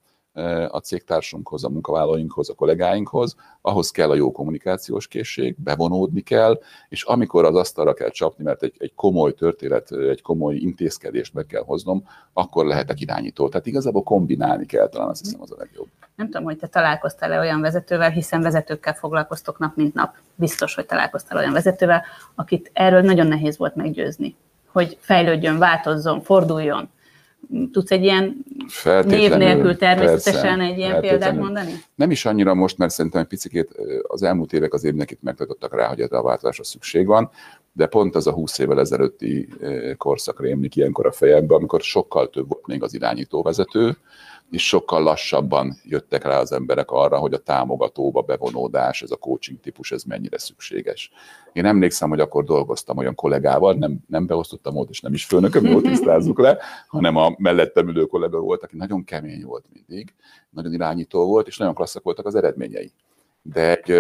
[0.69, 7.03] a cégtársunkhoz, a munkavállalóinkhoz, a kollégáinkhoz, ahhoz kell a jó kommunikációs készség, bevonódni kell, és
[7.03, 11.63] amikor az asztalra kell csapni, mert egy, egy komoly történet, egy komoly intézkedést meg kell
[11.63, 13.49] hoznom, akkor lehetek irányító.
[13.49, 15.89] Tehát igazából kombinálni kell, talán azt hiszem az a legjobb.
[16.17, 20.15] Nem tudom, hogy te találkoztál-e olyan vezetővel, hiszen vezetőkkel foglalkoztok nap, mint nap.
[20.35, 24.37] Biztos, hogy találkoztál olyan vezetővel, akit erről nagyon nehéz volt meggyőzni,
[24.73, 26.89] hogy fejlődjön, változzon, forduljon
[27.73, 28.45] Tudsz egy ilyen
[29.05, 31.73] név nélkül természetesen persze, egy ilyen példát mondani?
[31.95, 33.69] Nem is annyira most, mert szerintem egy picit
[34.03, 37.31] az elmúlt évek azért mindenkit megtartottak rá, hogy erre a változásra szükség van,
[37.73, 39.49] de pont az a 20 évvel ezelőtti
[39.97, 43.97] korszak rémlik ilyenkor a fejembe, amikor sokkal több volt még az irányítóvezető,
[44.51, 49.61] és sokkal lassabban jöttek rá az emberek arra, hogy a támogatóba bevonódás, ez a coaching
[49.61, 51.11] típus, ez mennyire szükséges.
[51.53, 55.65] Én emlékszem, hogy akkor dolgoztam olyan kollégával, nem, nem beosztottam ott, és nem is főnököm,
[55.65, 60.15] jól tisztázzuk le, hanem a mellettem ülő kollega volt, aki nagyon kemény volt mindig,
[60.51, 62.93] nagyon irányító volt, és nagyon klasszak voltak az eredményei.
[63.43, 63.91] De egy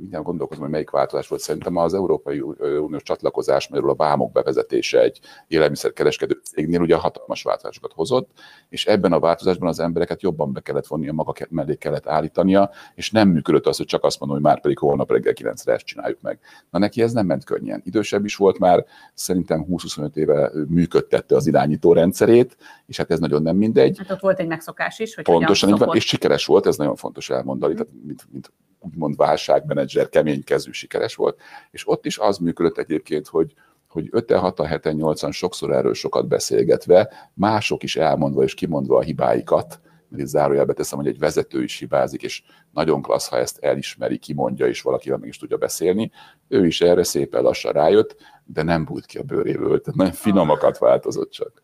[0.00, 1.42] mindjárt gondolkozom, hogy melyik változás volt.
[1.42, 7.92] Szerintem az Európai Uniós csatlakozás, magyarul a vámok bevezetése egy élelmiszerkereskedő cégnél ugye hatalmas változásokat
[7.92, 8.30] hozott,
[8.68, 12.70] és ebben a változásban az embereket jobban be kellett vonni, a maga mellé kellett állítania,
[12.94, 15.84] és nem működött az, hogy csak azt mondom, hogy már pedig holnap reggel 9-re ezt
[15.84, 16.38] csináljuk meg.
[16.70, 17.82] Na neki ez nem ment könnyen.
[17.84, 23.42] Idősebb is volt már, szerintem 20-25 éve működtette az irányító rendszerét, és hát ez nagyon
[23.42, 23.98] nem mindegy.
[23.98, 26.96] Hát ott volt egy megszokás is, hogy Pontosan, így van, és sikeres volt, ez nagyon
[26.96, 28.52] fontos elmondani, tehát mint, mint
[28.84, 33.54] úgymond válságmenedzser, kemény kezű sikeres volt, és ott is az működött egyébként, hogy,
[33.88, 39.02] hogy 5 6 7 8 sokszor erről sokat beszélgetve, mások is elmondva és kimondva a
[39.02, 43.58] hibáikat, mert itt zárójelbe teszem, hogy egy vezető is hibázik, és nagyon klassz, ha ezt
[43.58, 46.10] elismeri, kimondja, és valakivel meg is tudja beszélni.
[46.48, 50.78] Ő is erre szépen lassan rájött, de nem bújt ki a bőréből, tehát nagyon finomakat
[50.78, 51.62] változott csak.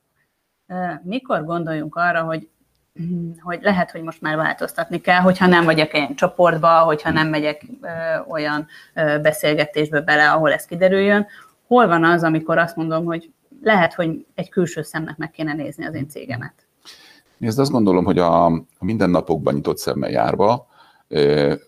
[1.03, 2.49] Mikor gondoljunk arra, hogy
[3.41, 7.67] hogy lehet, hogy most már változtatni kell, hogyha nem vagyok ilyen csoportba, hogyha nem megyek
[8.29, 8.67] olyan
[9.23, 11.27] beszélgetésbe bele, ahol ez kiderüljön.
[11.67, 13.31] Hol van az, amikor azt mondom, hogy
[13.63, 16.55] lehet, hogy egy külső szemnek meg kéne nézni az én cégemet?
[17.37, 20.69] Nézd, azt gondolom, hogy a mindennapokban nyitott szemmel járva,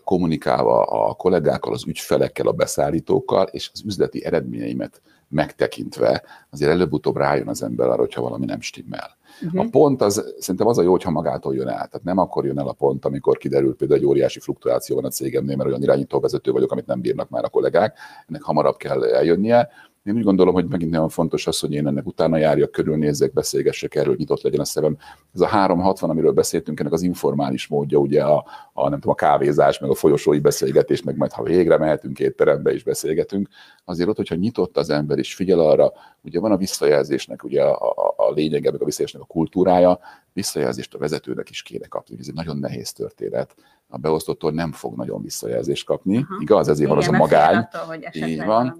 [0.03, 7.47] kommunikálva a kollégákkal, az ügyfelekkel, a beszállítókkal, és az üzleti eredményeimet megtekintve, azért előbb-utóbb rájön
[7.47, 9.17] az ember arra, hogyha valami nem stimmel.
[9.41, 9.61] Uh-huh.
[9.61, 11.75] A pont az, szerintem az a jó, hogyha magától jön el.
[11.75, 15.09] Tehát nem akkor jön el a pont, amikor kiderül például egy óriási fluktuáció van a
[15.09, 19.69] cégemnél, mert olyan irányítóvezető vagyok, amit nem bírnak már a kollégák, ennek hamarabb kell eljönnie.
[20.03, 23.95] Én úgy gondolom, hogy megint nagyon fontos az, hogy én ennek utána járjak, körülnézzek, beszélgessek
[23.95, 24.97] erről, nyitott legyen a szemem.
[25.33, 29.15] Ez a 360, amiről beszéltünk, ennek az informális módja, ugye a, a, nem tudom, a
[29.15, 33.47] kávézás, meg a folyosói beszélgetés, meg majd ha végre mehetünk étterembe és beszélgetünk,
[33.85, 37.89] azért ott, hogyha nyitott az ember és figyel arra, ugye van a visszajelzésnek ugye a,
[37.89, 39.99] a, a lényege, meg a visszajelzésnek a kultúrája,
[40.33, 43.55] visszajelzést a vezetőnek is kéne kapni, ez egy nagyon nehéz történet.
[43.93, 46.41] A beosztottól nem fog nagyon visszajelzést kapni, uh-huh.
[46.41, 46.67] igaz?
[46.67, 47.55] Ezért Igen, van az a magány.
[47.55, 48.77] Attól, Így van.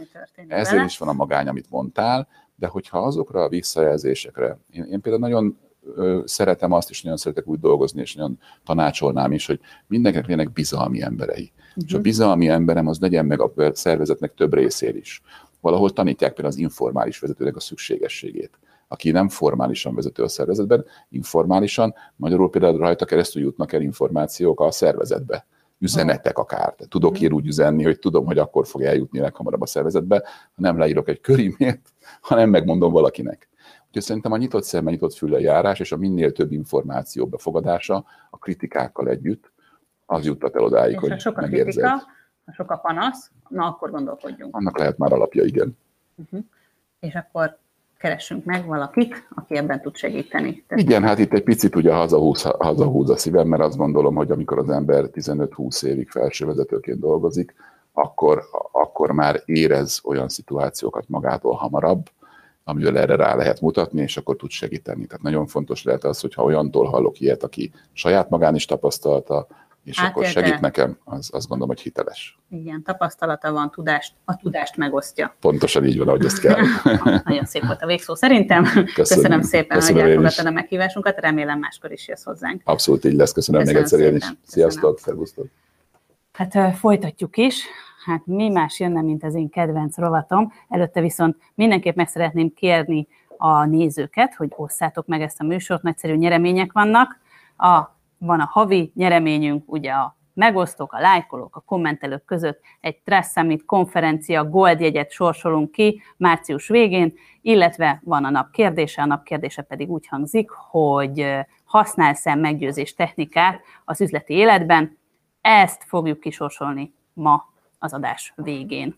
[0.47, 0.84] Ezért vele.
[0.84, 5.58] is van a magány, amit mondtál, de hogyha azokra a visszajelzésekre, én, én például nagyon
[5.95, 10.54] ö, szeretem azt, és nagyon szeretek úgy dolgozni, és nagyon tanácsolnám is, hogy mindenkinek legyenek
[10.54, 11.52] bizalmi emberei.
[11.56, 11.84] Uh-huh.
[11.86, 12.04] És a mhm.
[12.04, 15.21] bizalmi emberem az legyen meg a szervezetnek több részér is.
[15.62, 21.93] Valahol tanítják például az informális vezetőnek a szükségességét aki nem formálisan vezető a szervezetben, informálisan,
[22.15, 25.46] magyarul például rajta keresztül jutnak el információk a szervezetbe
[25.84, 26.74] üzenetek akár.
[26.78, 30.62] De tudok én úgy üzenni, hogy tudom, hogy akkor fog eljutni leghamarabb a szervezetbe, ha
[30.62, 33.50] nem leírok egy köriményt, hanem megmondom valakinek.
[33.88, 38.38] Úgyhogy szerintem a nyitott szemmel, nyitott fülle járás és a minél több információ befogadása a
[38.38, 39.52] kritikákkal együtt,
[40.06, 41.89] az juttat el odáig, és hogy sok a kritika,
[42.46, 44.56] ha sok a panasz, na akkor gondolkodjunk.
[44.56, 45.78] Annak lehet már alapja, igen.
[46.15, 46.43] Uh-huh.
[47.00, 47.58] És akkor
[48.04, 50.63] keressünk meg valakit, aki ebben tud segíteni.
[50.68, 50.84] Tehát...
[50.84, 54.58] Igen, hát itt egy picit ugye hazahúz, hazahúz a szívem, mert azt gondolom, hogy amikor
[54.58, 57.54] az ember 15-20 évig felsővezetőként dolgozik,
[57.94, 62.10] akkor, akkor már érez olyan szituációkat magától hamarabb,
[62.63, 65.06] amivel erre rá lehet mutatni, és akkor tud segíteni.
[65.06, 69.48] Tehát nagyon fontos lehet az, hogyha olyantól hallok ilyet, aki saját magán is tapasztalta,
[69.84, 70.19] és Átélte.
[70.19, 72.38] akkor segít nekem, az, azt gondolom, hogy hiteles.
[72.50, 75.36] Igen, tapasztalata van, tudást, a tudást megosztja.
[75.39, 76.60] Pontosan így van, ahogy ezt kell.
[77.24, 78.63] Nagyon szép volt a végszó szerintem.
[78.63, 82.62] Köszönöm, köszönöm szépen, köszönöm hogy elfogadtad a meghívásunkat, remélem máskor is jössz hozzánk.
[82.65, 84.38] Abszolút így lesz, köszönöm, köszönöm még egyszer én is.
[84.46, 85.46] Sziasztok, szervusztok!
[86.32, 87.65] Hát folytatjuk is.
[88.06, 90.54] Hát mi más jönne, mint az én kedvenc rovatom.
[90.69, 96.13] Előtte viszont mindenképp meg szeretném kérni a nézőket, hogy osszátok meg ezt a műsort, nagyszerű
[96.15, 97.19] nyeremények vannak.
[97.58, 103.32] A, van a havi nyereményünk, ugye a megosztók, a lájkolók, a kommentelők között egy Trust
[103.32, 109.24] Summit konferencia Gold jegyet sorsolunk ki március végén, illetve van a nap kérdése, a nap
[109.24, 111.26] kérdése pedig úgy hangzik, hogy
[111.64, 114.98] használsz-e meggyőzés technikát az üzleti életben,
[115.42, 117.44] ezt fogjuk kisorsolni ma
[117.80, 118.96] az adás végén.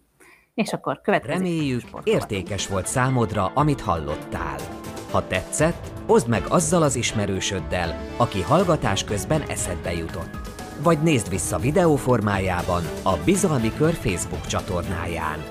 [0.54, 1.38] És akkor következik.
[1.38, 4.58] Reméljük, értékes volt számodra, amit hallottál.
[5.15, 10.38] Ha tetszett, oszd meg azzal az ismerősöddel, aki hallgatás közben eszedbe jutott.
[10.84, 15.43] Vagy nézd vissza videó formájában a Bizalmi Kör Facebook csatornáján.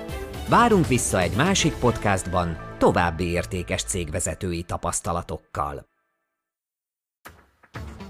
[0.49, 5.87] Várunk vissza egy másik podcastban további értékes cégvezetői tapasztalatokkal.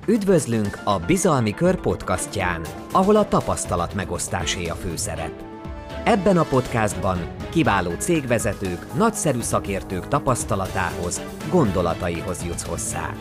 [0.07, 5.43] Üdvözlünk a Bizalmi Kör podcastján, ahol a tapasztalat megosztásé a főszerep.
[6.03, 13.13] Ebben a podcastban kiváló cégvezetők, nagyszerű szakértők tapasztalatához, gondolataihoz jutsz hozzá.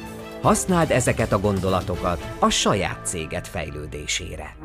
[0.42, 4.56] Használd ezeket a gondolatokat a saját céged fejlődésére.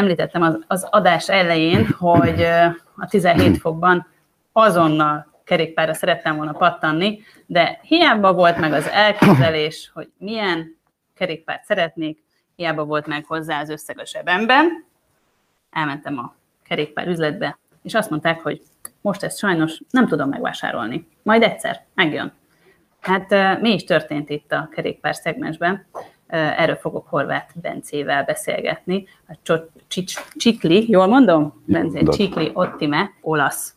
[0.00, 2.42] Említettem az, az adás elején, hogy
[2.96, 4.06] a 17 fokban
[4.52, 10.76] azonnal kerékpárra szerettem volna pattanni, de hiába volt meg az elképzelés, hogy milyen
[11.14, 12.22] kerékpárt szeretnék,
[12.56, 14.84] hiába volt meg hozzá az összeg a sebemben.
[15.70, 18.62] Elmentem a kerékpár üzletbe, és azt mondták, hogy
[19.00, 21.08] most ezt sajnos nem tudom megvásárolni.
[21.22, 22.32] Majd egyszer, megjön.
[23.00, 25.86] Hát mi is történt itt a kerékpár szegmensben?
[26.30, 29.06] Erről fogok Horváth Bencével beszélgetni.
[29.28, 29.58] A
[30.36, 31.62] Csikli, jól mondom?
[31.66, 33.74] Bence, Csikli Ottime, olasz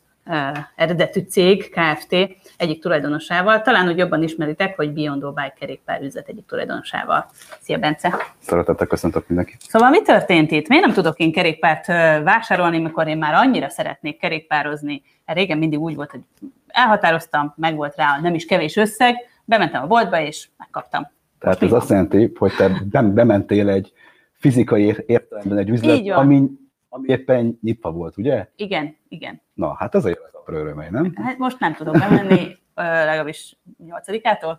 [0.75, 2.13] eredetű cég, Kft.
[2.57, 3.61] egyik tulajdonosával.
[3.61, 7.29] Talán úgy jobban ismeritek, hogy Beyond Bike kerékpár üzlet egyik tulajdonosával.
[7.61, 8.15] Szia, Bence!
[8.39, 9.61] Szeretettel köszöntök mindenkit!
[9.61, 10.67] Szóval mi történt itt?
[10.67, 11.85] Miért nem tudok én kerékpárt
[12.23, 15.01] vásárolni, mikor én már annyira szeretnék kerékpározni?
[15.25, 16.21] Régen mindig úgy volt, hogy
[16.67, 21.11] elhatároztam, meg volt rá nem is kevés összeg, bementem a boltba, és megkaptam.
[21.43, 22.51] Tehát ez azt jelenti, hogy
[22.89, 23.93] te bementél egy
[24.33, 26.49] fizikai értelemben egy üzlet, ami,
[26.89, 28.47] ami éppen nyitva volt, ugye?
[28.55, 29.41] Igen, igen.
[29.53, 31.13] Na, hát ez a apró örömei, nem?
[31.15, 34.57] Hát most nem tudok bemenni, legalábbis nyolcadikától.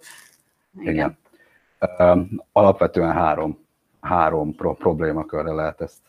[0.81, 0.94] Igen.
[0.94, 1.18] igen.
[2.53, 3.59] Alapvetően három,
[4.01, 6.01] három pro- problémakörre lehet ezt,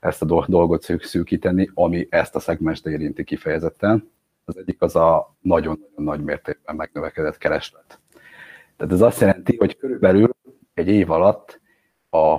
[0.00, 4.10] ezt a dolgot szűk, szűkíteni, ami ezt a szegmest érinti kifejezetten.
[4.44, 8.00] Az egyik az a nagyon-nagyon nagy mértékben megnövekedett kereslet
[8.76, 10.30] tehát ez azt jelenti, hogy körülbelül
[10.74, 11.60] egy év alatt
[12.10, 12.36] a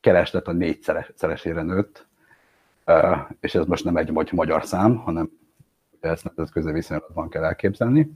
[0.00, 2.06] kereslet a négyszeresére nőtt,
[3.40, 5.30] és ez most nem egy magyar szám, hanem
[6.00, 8.12] ezt nemzetközi viszonylatban kell elképzelni.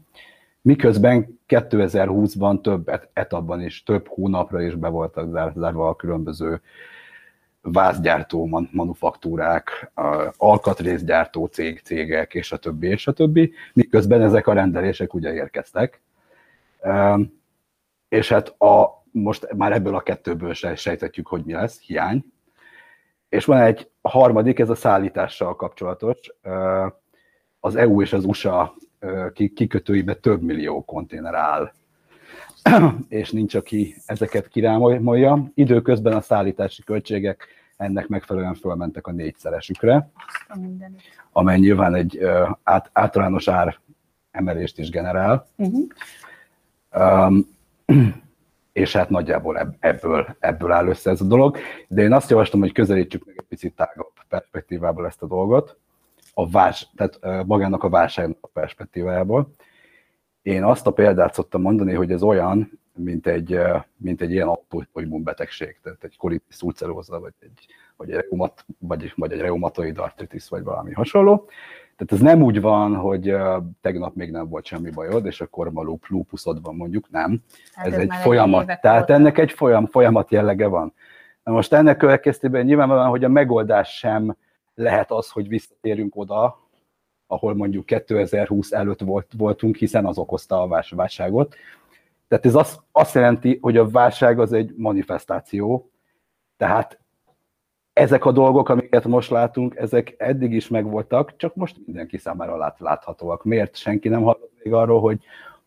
[0.61, 6.61] Miközben 2020-ban több etapban is, több hónapra is be voltak zárva a különböző
[7.61, 9.93] vászgyártó manufaktúrák,
[10.37, 16.01] alkatrészgyártó cég, cégek, és a többi, és a többi, miközben ezek a rendelések ugye érkeztek
[18.09, 22.25] és hát a, most már ebből a kettőből se sejtetjük, hogy mi lesz, hiány.
[23.29, 26.19] És van egy harmadik, ez a szállítással kapcsolatos.
[27.61, 28.75] Az EU és az USA
[29.33, 31.73] kikötőibe több millió konténer áll,
[33.09, 35.51] és nincs, aki ezeket kirámolja.
[35.55, 40.11] Időközben a szállítási költségek ennek megfelelően fölmentek a négyszeresükre,
[41.33, 42.21] amely nyilván egy
[42.63, 43.79] át, általános ár
[44.31, 45.47] emelést is generál.
[45.57, 45.87] Uh-huh.
[46.97, 47.54] Um,
[48.73, 51.59] és hát nagyjából ebből, ebből áll össze ez a dolog.
[51.89, 55.79] De én azt javaslom, hogy közelítsük meg egy picit tágabb perspektívából ezt a dolgot,
[56.35, 59.51] a vás, tehát magának a válságnak a perspektívájából.
[60.43, 63.59] Én azt a példát szoktam mondani, hogy ez olyan, mint egy,
[63.97, 67.67] mint egy ilyen autoimmunbetegség, tehát egy kolitis ulceróza, vagy egy,
[67.97, 71.49] vagy egy, reumat, vagy, vagy egy reumatoid artritis, vagy valami hasonló.
[71.97, 73.35] Tehát ez nem úgy van, hogy
[73.81, 77.43] tegnap még nem volt semmi bajod, és akkor ma lup, lúpuszod van mondjuk, nem.
[77.73, 78.71] Hát ez, ez egy folyamat.
[78.71, 79.21] Egy Tehát volt.
[79.21, 80.93] ennek egy folyam, folyamat jellege van.
[81.43, 84.37] Na most ennek következtében nyilvánvalóan, hogy a megoldás sem
[84.75, 86.63] lehet az, hogy visszatérünk oda,
[87.27, 91.55] ahol mondjuk 2020 előtt volt, voltunk, hiszen az okozta a válságot.
[92.29, 95.91] Tehát ez azt, azt jelenti, hogy a válság az egy manifestáció,
[96.57, 96.99] tehát
[97.95, 102.81] ezek a dolgok, amiket most látunk, ezek eddig is megvoltak, csak most mindenki számára lát,
[102.81, 103.45] láthatóak.
[103.45, 105.19] Miért senki nem hallott még arról, hogy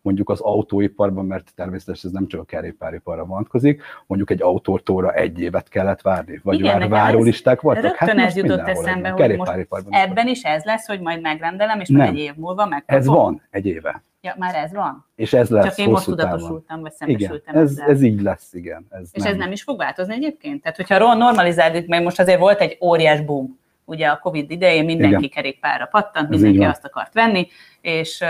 [0.07, 5.39] mondjuk az autóiparban, mert természetesen ez nem csak a kerékpáriparra vonatkozik, mondjuk egy autótóra egy
[5.39, 7.83] évet kellett várni, vagy Igen, már várólisták voltak.
[7.83, 9.51] Rögtön most ez jutott eszembe, hogy most
[9.89, 12.01] ebben is ez lesz, hogy majd megrendelem, és Nem.
[12.07, 12.97] egy év múlva megkapom.
[13.01, 14.03] Ez van egy éve.
[14.21, 15.05] Ja, már ez van?
[15.15, 16.31] És ez lesz Csak én most hosszú távon.
[16.31, 17.89] tudatosultam, vagy Igen, szembesültem ez, ezzel.
[17.89, 18.85] ez így lesz, igen.
[18.89, 20.61] Ez És ez nem is fog változni egyébként?
[20.61, 23.59] Tehát, hogyha normalizáljuk meg, most azért volt egy óriás boom.
[23.85, 25.29] Ugye a Covid idején mindenki Igen.
[25.29, 27.47] kerékpárra pattant, mindenki azt akart venni,
[27.81, 28.23] és,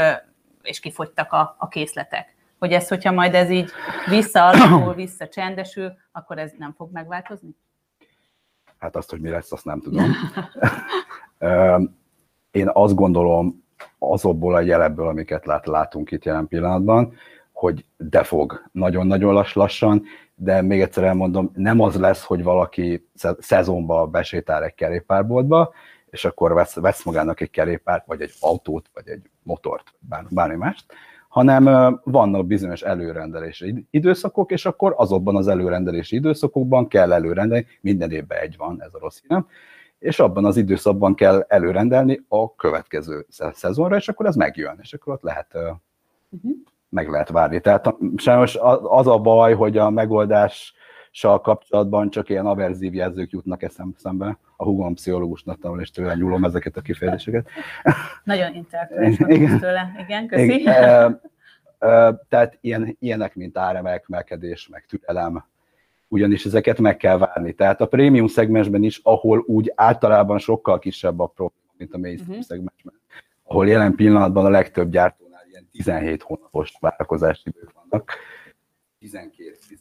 [0.68, 2.36] és kifogytak a, a készletek.
[2.60, 3.72] Hogy ez, hogyha majd ez így
[4.10, 7.56] visszaalakul, visszacsendesül, akkor ez nem fog megváltozni?
[8.78, 10.12] Hát azt, hogy mi lesz, azt nem tudom.
[12.52, 13.66] Én azt gondolom,
[14.00, 17.14] azokból a jelekből, amiket lát, látunk itt jelen pillanatban,
[17.52, 20.04] hogy de fog nagyon-nagyon lass, lassan,
[20.36, 25.74] de még egyszer elmondom, nem az lesz, hogy valaki sze- szezonba besétál egy kerékpárboltba,
[26.10, 30.56] és akkor vesz, vesz magának egy kerékpárt, vagy egy autót, vagy egy motort, bár, bármi
[30.56, 30.86] mást,
[31.28, 31.64] hanem
[32.04, 38.38] vannak bizonyos előrendelési id- időszakok, és akkor azokban az előrendelési időszakokban kell előrendelni, minden évben
[38.38, 39.48] egy van, ez a rossz hírem,
[40.00, 44.94] és abban az időszakban kell előrendelni a következő sze- szezonra, és akkor ez megjön, és
[44.94, 45.58] akkor ott lehet,
[46.30, 46.52] Uh-huh.
[46.90, 47.60] meg lehet várni.
[47.62, 49.90] Tehát sajnos az a baj, hogy a
[51.24, 54.38] megoldással kapcsolatban csak ilyen averzív jelzők jutnak eszem szembe.
[54.56, 57.48] A hugom pszichológusnak tanul, és tőle nyúlom ezeket a kifejezéseket.
[58.24, 59.60] Nagyon intellektuális Igen.
[59.60, 59.96] Tőle.
[60.06, 60.60] Igen, köszi.
[60.60, 61.22] Igen,
[62.30, 65.46] Tehát ilyen, ilyenek, mint áremelkedés, meg türelem,
[66.08, 67.54] ugyanis ezeket meg kell várni.
[67.54, 72.32] Tehát a prémium szegmensben is, ahol úgy általában sokkal kisebb a probléma, mint a mainstream
[72.38, 72.42] Mhm.
[72.48, 72.94] szegmensben,
[73.44, 78.12] ahol jelen pillanatban a legtöbb gyártónál ilyen 17 hónapos várakozási idők vannak,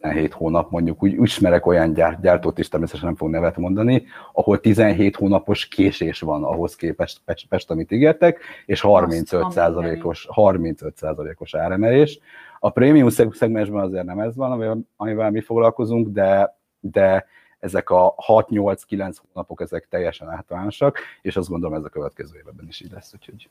[0.03, 4.61] 12-17 hónap mondjuk, úgy ismerek olyan gyár, gyártót is, természetesen nem fog nevet mondani, ahol
[4.61, 12.19] 17 hónapos késés van ahhoz képest, Pest, Pest amit ígértek, és 35%-os, 35%-os áremelés.
[12.59, 17.27] A prémium szeg- szegmensben azért nem ez van, amivel, amivel mi foglalkozunk, de, de
[17.59, 22.81] ezek a 6-8-9 hónapok, ezek teljesen általánosak, és azt gondolom ez a következő évben is
[22.81, 23.49] így lesz, úgyhogy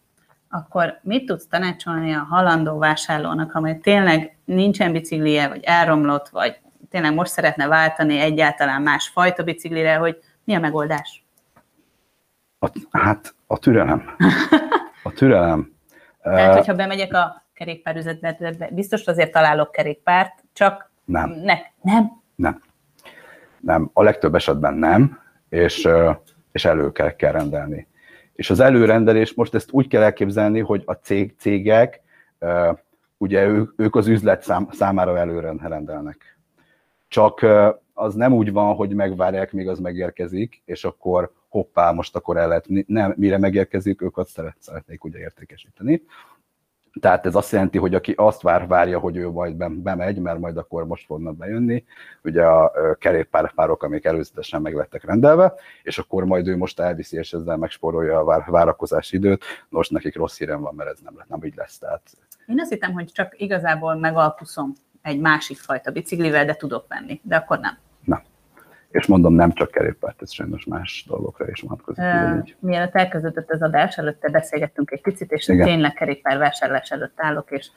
[0.56, 7.14] akkor mit tudsz tanácsolni a halandó vásárlónak, amely tényleg nincsen biciklije, vagy elromlott, vagy tényleg
[7.14, 11.26] most szeretne váltani egyáltalán más fajta biciklire, hogy mi a megoldás?
[12.66, 14.16] a, hát a türelem.
[15.04, 15.74] A türelem.
[16.22, 18.38] Tehát, hogyha bemegyek a kerékpárüzetbe,
[18.72, 21.30] biztos azért találok kerékpárt, csak Nem.
[21.30, 22.22] Ne, nem.
[22.36, 22.62] Nem.
[23.60, 23.90] Nem.
[23.94, 25.88] A legtöbb esetben nem, és,
[26.52, 27.88] és elő kell, kell rendelni.
[28.36, 32.02] És az előrendelés, most ezt úgy kell elképzelni, hogy a cég, cégek,
[33.18, 36.40] ugye ők, ők az üzlet szám, számára előrendelnek.
[37.08, 37.46] Csak
[37.94, 42.48] az nem úgy van, hogy megvárják, míg az megérkezik, és akkor hoppá, most akkor el
[42.48, 46.02] lehet, nem, mire megérkezik, ők azt szeret, szeretnék ugye értékesíteni.
[47.00, 50.40] Tehát ez azt jelenti, hogy aki azt vár, várja, hogy ő majd be- bemegy, mert
[50.40, 51.86] majd akkor most fognak bejönni,
[52.24, 57.18] ugye a ö, kerékpárok, amik előzetesen meg lettek rendelve, és akkor majd ő most elviszi,
[57.18, 59.44] és ezzel megspórolja a vár, várakozási időt.
[59.70, 61.78] Most nekik rossz hírem van, mert ez nem, nem így lesz.
[61.78, 62.02] Tehát
[62.48, 67.36] Én azt hittem, hogy csak igazából megalkuszom egy másik fajta biciklivel, de tudok venni, de
[67.36, 67.78] akkor nem.
[68.96, 72.04] És mondom, nem csak kerékpárt, ez sajnos más dolgokra is vonatkozik.
[72.04, 72.56] Ugyanígy.
[72.60, 75.66] Mielőtt elkezdődött az adás, előtte beszélgettünk egy picit, és Igen.
[75.66, 77.68] tényleg kerékpárvásárlás előtt állok, és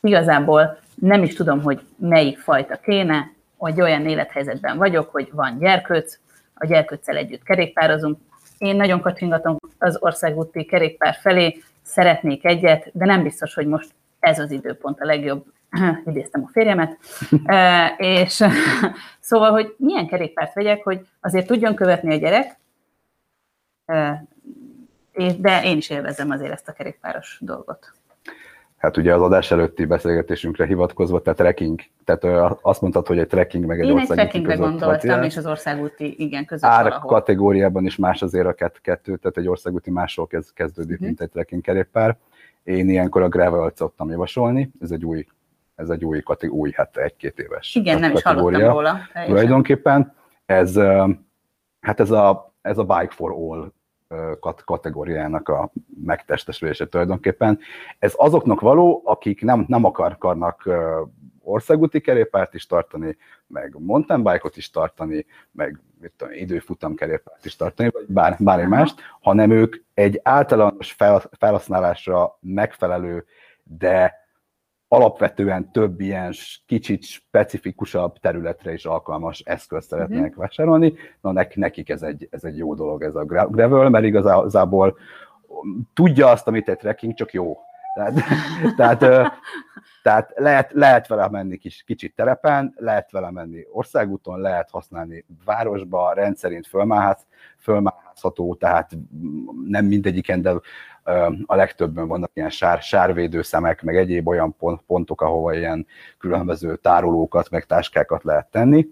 [0.00, 6.18] igazából nem is tudom, hogy melyik fajta kéne, hogy olyan élethelyzetben vagyok, hogy van gyerkőc,
[6.54, 8.18] a gyerkőccel együtt kerékpározunk.
[8.58, 13.90] Én nagyon kacsingatom az országúti kerékpár felé, szeretnék egyet, de nem biztos, hogy most
[14.20, 15.44] ez az időpont a legjobb.
[16.06, 16.98] Idéztem a férjemet.
[17.96, 18.44] És
[19.20, 22.56] szóval, hogy milyen kerékpárt vegyek, hogy azért tudjon követni a gyerek,
[25.38, 27.92] de én is élvezem azért ezt a kerékpáros dolgot.
[28.76, 33.64] Hát ugye az adás előtti beszélgetésünkre hivatkozva, tehát trekking, tehát azt mondtad, hogy egy trekking
[33.64, 36.82] meg egy Én egy országúti trekkingre között gondoltam, vagy, és az országúti, igen, között ár
[36.82, 37.10] valahol.
[37.10, 39.92] kategóriában is más azért a kett- kettő, tehát egy országúti
[40.28, 41.04] kezd, kezdődik, Mhm.
[41.06, 42.16] mint egy trekking kerékpár.
[42.62, 45.26] Én ilyenkor a gravel szoktam javasolni, ez egy új,
[45.78, 48.98] ez egy új kategória, új, hát egy-két éves Igen, nem is hallottam róla.
[49.26, 50.14] Tulajdonképpen
[50.46, 50.76] ez,
[51.80, 53.72] hát ez a, ez a Bike for All
[54.40, 55.72] kat- kategóriának a
[56.04, 57.58] megtestesülése tulajdonképpen.
[57.98, 60.68] Ez azoknak való, akik nem, nem akar- akarnak
[61.40, 63.16] országúti kerékpárt is tartani,
[63.46, 68.66] meg mountain bike-ot is tartani, meg mit tudom, időfutam kerékpárt is tartani, vagy bár, bármi
[68.66, 73.24] mást, hanem ők egy általános fel, felhasználásra megfelelő,
[73.62, 74.27] de
[74.88, 76.32] alapvetően több ilyen
[76.66, 80.42] kicsit specifikusabb területre is alkalmas eszközt szeretnének uh-huh.
[80.42, 80.94] vásárolni.
[81.20, 84.98] Na nekik ez egy, ez egy jó dolog ez a gravel, mert igazából
[85.94, 87.56] tudja azt, amit egy trekking, csak jó.
[87.94, 88.14] Tehát,
[88.76, 89.32] tehát,
[90.02, 96.12] tehát lehet, lehet vele menni kis, kicsit terepen, lehet vele menni országúton, lehet használni városba,
[96.12, 97.26] rendszerint fölmállhatsz,
[97.58, 98.90] fölmállható, tehát
[99.66, 100.54] nem mindegyiken, de
[101.46, 105.86] a legtöbben vannak ilyen sár, sárvédő szemek, meg egyéb olyan pont, pontok, ahova ilyen
[106.18, 108.88] különböző tárolókat, meg táskákat lehet tenni,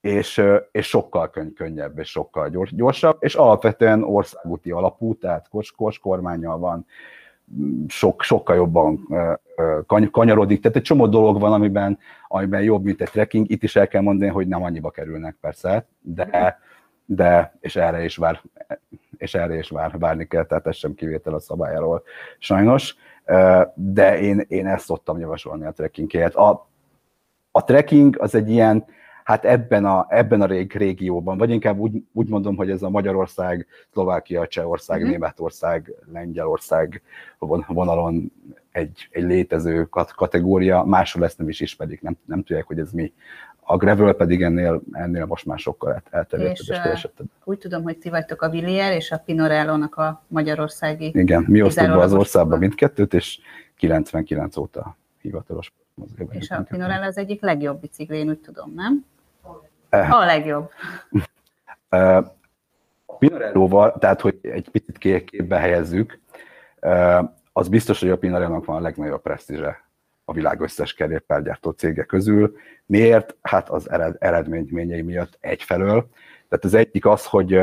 [0.00, 0.42] és,
[0.72, 5.98] és sokkal könny, könnyebb, és sokkal gyors, gyorsabb, és alapvetően országúti alapú, tehát kos, kos
[5.98, 6.86] kormányjal van,
[7.88, 9.08] sok, sokkal jobban
[10.10, 10.60] kanyarodik.
[10.60, 11.98] Tehát egy csomó dolog van, amiben,
[12.28, 13.50] amiben jobb, mint egy trekking.
[13.50, 16.58] Itt is el kell mondani, hogy nem annyiba kerülnek persze, de,
[17.04, 18.40] de és erre is vár,
[19.20, 22.02] és erre is vár, várni kell, tehát ez sem kivétel a szabályáról
[22.38, 22.96] sajnos.
[23.74, 26.34] De én, én ezt szoktam javasolni a trekkingért.
[26.34, 26.68] A,
[27.50, 28.84] a trekking az egy ilyen,
[29.24, 32.90] hát ebben a, ebben a rég, régióban, vagy inkább úgy, úgy mondom, hogy ez a
[32.90, 35.10] Magyarország, Szlovákia, Csehország, uh-huh.
[35.10, 37.02] Németország, Lengyelország
[37.66, 38.32] vonalon
[38.72, 43.12] egy, egy létező kategória, máshol ezt nem is ismerik, nem, nem tudják, hogy ez mi.
[43.70, 47.08] A Gravel pedig ennél, ennél most már sokkal elterjedtebb és, és
[47.44, 51.88] Úgy tudom, hogy ti vagytok a Villier és a Pinorello-nak a magyarországi Igen, mi osztunk
[51.88, 53.38] be az országba mindkettőt, és
[53.76, 55.72] 99 óta hivatalos
[56.30, 59.04] és a Pinorello az egyik legjobb bicikli, én úgy tudom, nem?
[59.88, 60.14] Eh.
[60.20, 60.70] A legjobb.
[63.06, 66.18] A Pinarello-val, tehát hogy egy picit képbe helyezzük,
[66.80, 67.18] eh,
[67.52, 69.89] az biztos, hogy a Pinarello-nak van a legnagyobb presztízse
[70.30, 72.56] a világ összes kerékpárgyártó cége közül.
[72.86, 73.36] Miért?
[73.42, 76.08] Hát az eredményei miatt egyfelől.
[76.48, 77.60] Tehát az egyik az, hogy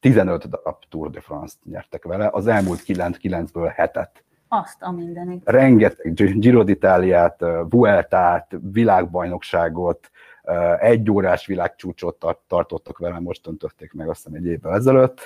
[0.00, 4.24] 15 darab Tour de France-t nyertek vele, az elmúlt 9-ből hetet.
[4.48, 5.42] Azt a mindenit.
[5.44, 10.10] Rengeteg Giro d'Italiát, Vueltát, világbajnokságot,
[10.78, 15.20] egy órás világcsúcsot tartottak vele, most döntötték meg azt hiszem egy évvel ezelőtt.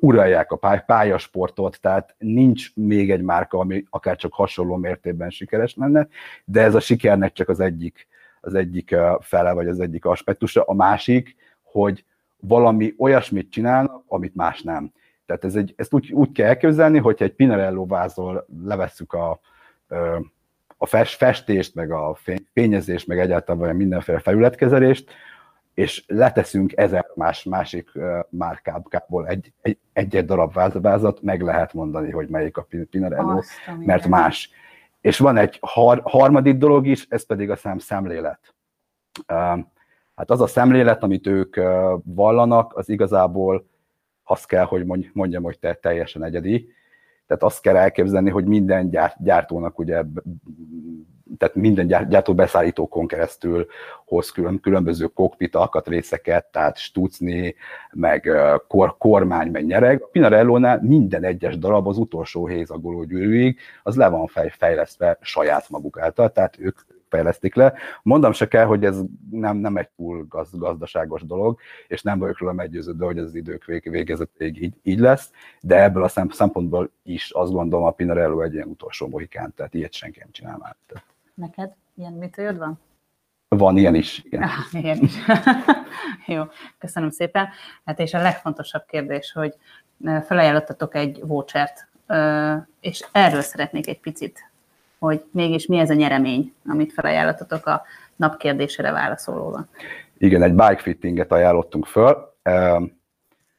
[0.00, 6.08] Uralják a pályasportot, tehát nincs még egy márka, ami akár csak hasonló mértékben sikeres lenne,
[6.44, 8.06] de ez a sikernek csak az egyik,
[8.40, 10.62] az egyik fele, vagy az egyik aspektusa.
[10.62, 12.04] A másik, hogy
[12.40, 14.92] valami olyasmit csinálnak, amit más nem.
[15.26, 19.40] Tehát ez egy, ezt úgy, úgy kell elképzelni, hogyha egy Pinarello vázol levesszük a,
[20.76, 22.18] a festést, meg a
[22.52, 25.10] fényezést, meg egyáltalán mindenféle felületkezelést,
[25.78, 27.90] és leteszünk ezer más, másik
[28.28, 33.40] márkából egy, egy, egy darab vázat, meg lehet mondani, hogy melyik a Pinarello,
[33.78, 34.50] mert más.
[35.00, 38.54] És van egy har, harmadik dolog is, ez pedig a szem szemlélet.
[40.14, 41.56] Hát az a szemlélet, amit ők
[42.04, 43.66] vallanak, az igazából
[44.22, 46.72] azt kell, hogy mondjam, hogy te teljesen egyedi.
[47.26, 50.02] Tehát azt kell elképzelni, hogy minden gyártónak ugye
[51.38, 53.66] tehát minden gyártó beszállítókon keresztül
[54.04, 57.54] hoz külön, különböző kokpit alkatrészeket, tehát stucni,
[57.92, 58.30] meg
[58.68, 60.02] kor, kormány, meg nyereg.
[60.02, 65.98] A Pinarello-nál minden egyes darab az utolsó hézagoló gyűrűig, az le van fejlesztve saját maguk
[65.98, 67.74] által, tehát ők fejlesztik le.
[68.02, 69.00] Mondom se kell, hogy ez
[69.30, 71.58] nem, nem egy túl gaz, gazdaságos dolog,
[71.88, 75.82] és nem vagyok róla meggyőződve, hogy ez az idők vég, végezetéig így, így lesz, de
[75.82, 80.18] ebből a szempontból is azt gondolom a Pinarello egy ilyen utolsó mohikán, tehát ilyet senki
[80.18, 80.76] nem csinál már.
[81.38, 82.80] Neked ilyen mitőjöd van?
[83.48, 84.42] Van ilyen is, igen.
[84.42, 85.14] Ah, ilyen is.
[86.34, 86.42] Jó,
[86.78, 87.48] köszönöm szépen.
[87.84, 89.54] Hát és a legfontosabb kérdés, hogy
[90.24, 91.88] felajánlottatok egy vouchert,
[92.80, 94.48] és erről szeretnék egy picit
[94.98, 97.82] hogy mégis mi ez a nyeremény, amit felajánlottatok a
[98.16, 99.66] napkérdésére válaszolóval.
[100.18, 102.34] Igen, egy bike fittinget ajánlottunk föl.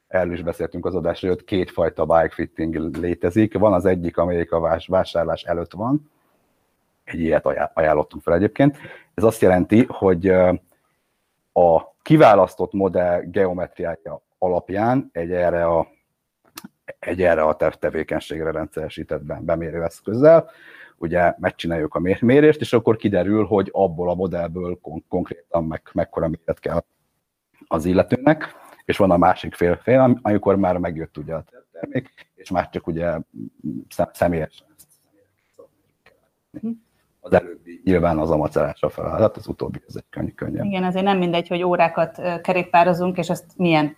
[0.08, 3.58] Erről is beszéltünk az adásra, hogy kétfajta bike fitting létezik.
[3.58, 6.12] Van az egyik, amelyik a vásárlás előtt van,
[7.10, 8.78] egy ilyet ajánlottunk fel egyébként.
[9.14, 10.28] Ez azt jelenti, hogy
[11.54, 15.88] a kiválasztott modell geometriája alapján egy erre a,
[17.00, 20.50] egy erre a tevékenységre rendszeresített bemérőeszközzel
[21.00, 26.28] ugye megcsináljuk a mérést, és akkor kiderül, hogy abból a modellből kon- konkrétan meg, mekkora
[26.28, 26.84] méret kell
[27.68, 28.56] az illetőnek,
[28.86, 32.88] és van a másik fél, fél amikor már megjött ugye a termék, és már csak
[32.88, 33.18] ugye
[34.12, 34.68] személyesen
[37.20, 40.66] az előbbi nyilván az a macerásra feladat, az utóbbi ez egy könny, könnyebb.
[40.66, 43.98] Igen, azért nem mindegy, hogy órákat kerékpározunk, és azt milyen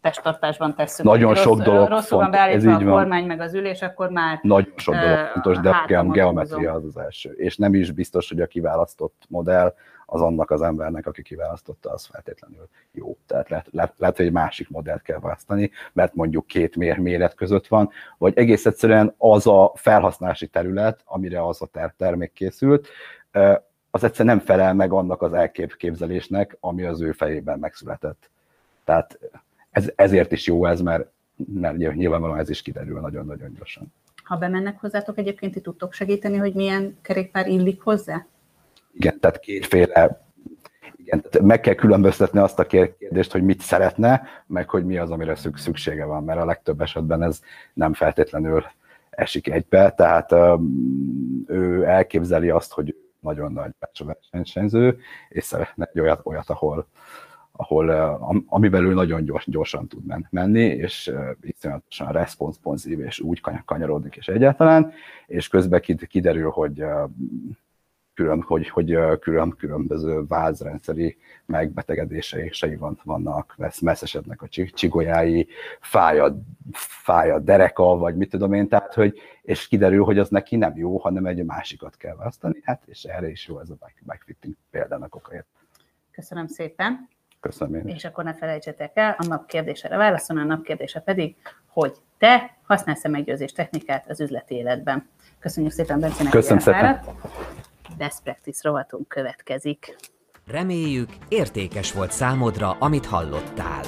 [0.00, 1.04] testtartásban tesszük.
[1.04, 2.94] Nagyon sok rossz, dolog Rosszul van beállítva így a van.
[2.94, 6.96] kormány meg az ülés, akkor már Nagyon sok dolog fontos, de a geometria az az
[6.96, 7.30] első.
[7.30, 9.74] És nem is biztos, hogy a kiválasztott modell
[10.06, 13.16] az annak az embernek, aki kiválasztotta, az feltétlenül jó.
[13.26, 17.34] Tehát lehet, lehet, lehet hogy egy másik modellt kell választani, mert mondjuk két mér méret
[17.34, 22.88] között van, vagy egész egyszerűen az a felhasználási terület, amire az a ter- termék készült,
[23.90, 28.30] az egyszerűen nem felel meg annak az elképzelésnek, ami az ő fejében megszületett.
[28.84, 29.18] Tehát
[29.70, 31.10] ez, ezért is jó ez, mert,
[31.54, 33.92] mert nyilvánvalóan ez is kiderül nagyon-nagyon gyorsan.
[34.24, 38.26] ha bemennek hozzátok, egyébként ti tudtok segíteni, hogy milyen kerékpár illik hozzá?
[38.98, 40.24] Igen, tehát kétféle,
[40.96, 44.96] igen, tehát meg kell különböztetni azt a kér- kérdést, hogy mit szeretne, meg hogy mi
[44.96, 47.40] az, amire szük- szüksége van, mert a legtöbb esetben ez
[47.74, 48.64] nem feltétlenül
[49.10, 50.32] esik egybe, tehát
[51.46, 53.70] ő elképzeli azt, hogy nagyon nagy
[54.30, 56.86] versenyző, és szeretne egy olyat, olyat ahol,
[57.52, 57.88] ahol
[58.20, 63.64] am- amivel ő nagyon gyors, gyorsan tud men- menni, és iszonyatosan responsponszív, és úgy kany-
[63.64, 64.92] kanyarodik, és egyáltalán,
[65.26, 66.84] és közben kid- kiderül, hogy
[68.16, 75.48] külön, hogy, hogy külön, különböző vázrendszeri megbetegedései van, vannak, vesz, messzesednek a csi- csigolyái,
[75.80, 76.38] fáj a,
[76.72, 80.76] fáj a dereka, vagy mit tudom én, tehát, hogy, és kiderül, hogy az neki nem
[80.76, 85.14] jó, hanem egy másikat kell választani, hát, és erre is jó ez a bikefitting példának
[85.14, 85.46] okaért.
[86.10, 87.08] Köszönöm szépen.
[87.40, 87.94] Köszönöm én.
[87.94, 91.36] És akkor ne felejtsetek el, a nap kérdésére válaszolni, a nap kérdése pedig,
[91.66, 95.08] hogy te használsz-e meggyőzés technikát az üzleti életben.
[95.38, 97.65] Köszönjük szépen Bencének, Köszönöm hogy elfáradt.
[97.96, 99.96] Best Practice rovatunk következik.
[100.46, 103.82] Reméljük, értékes volt számodra, amit hallottál.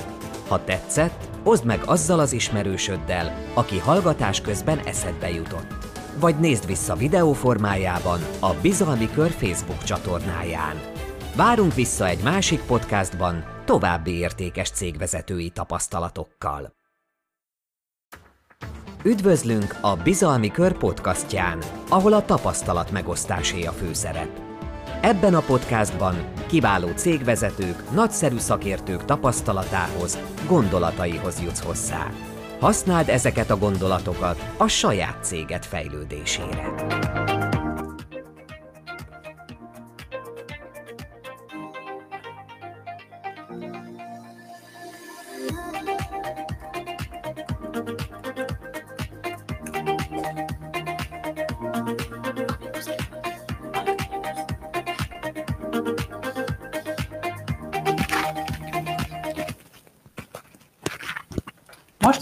[0.49, 5.87] Ha tetszett, oszd meg azzal az ismerősöddel, aki hallgatás közben eszedbe jutott.
[6.21, 10.77] Vagy nézd vissza videó formájában a Bizalmi Kör Facebook csatornáján.
[11.37, 16.77] Várunk vissza egy másik podcastban további értékes cégvezetői tapasztalatokkal.
[19.05, 24.29] Üdvözlünk a Bizalmi Kör podcastján, ahol a tapasztalat megosztásé a főszerep.
[25.01, 26.15] Ebben a podcastban
[26.47, 32.11] kiváló cégvezetők, nagyszerű szakértők tapasztalatához, gondolataihoz jutsz hozzá.
[32.61, 36.75] Használd ezeket a gondolatokat a saját céged fejlődésére.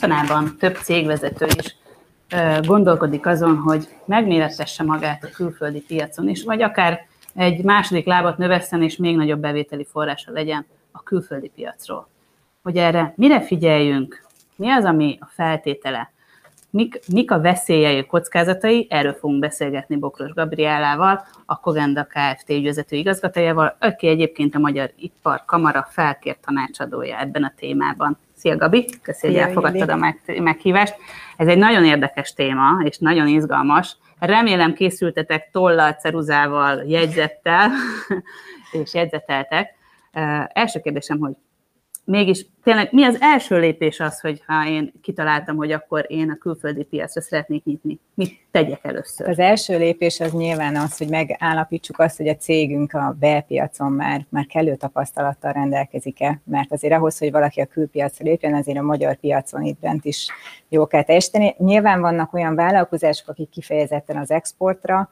[0.00, 1.76] Mostanában több cégvezető is
[2.66, 8.82] gondolkodik azon, hogy megmérettesse magát a külföldi piacon is, vagy akár egy második lábat növesszen,
[8.82, 12.08] és még nagyobb bevételi forrása legyen a külföldi piacról.
[12.62, 14.24] Hogy erre mire figyeljünk,
[14.56, 16.12] mi az, ami a feltétele,
[16.70, 22.50] mik, mik a veszélyei, a kockázatai, erről fogunk beszélgetni Bokros Gabrielával, a Kogenda Kft.
[22.50, 28.18] ügyvezető igazgatójával, aki egyébként a Magyar Ipar Kamara felkért tanácsadója ebben a témában.
[28.36, 30.94] Szia Gabi, köszönjük, hogy elfogadtad a meg- meghívást.
[31.36, 33.96] Ez egy nagyon érdekes téma, és nagyon izgalmas.
[34.18, 37.70] Remélem készültetek tollal, ceruzával, jegyzettel,
[38.82, 39.74] és jegyzeteltek.
[40.52, 41.32] Első kérdésem, hogy
[42.06, 46.36] mégis tényleg mi az első lépés az, hogy ha én kitaláltam, hogy akkor én a
[46.36, 47.98] külföldi piacra szeretnék nyitni?
[48.14, 49.28] Mit tegyek először?
[49.28, 54.26] Az első lépés az nyilván az, hogy megállapítsuk azt, hogy a cégünk a belpiacon már,
[54.28, 59.16] már kellő tapasztalattal rendelkezik-e, mert azért ahhoz, hogy valaki a külpiacra lépjen, azért a magyar
[59.16, 60.26] piacon itt bent is
[60.68, 61.54] jó kell teljesíteni.
[61.58, 65.08] Nyilván vannak olyan vállalkozások, akik kifejezetten az exportra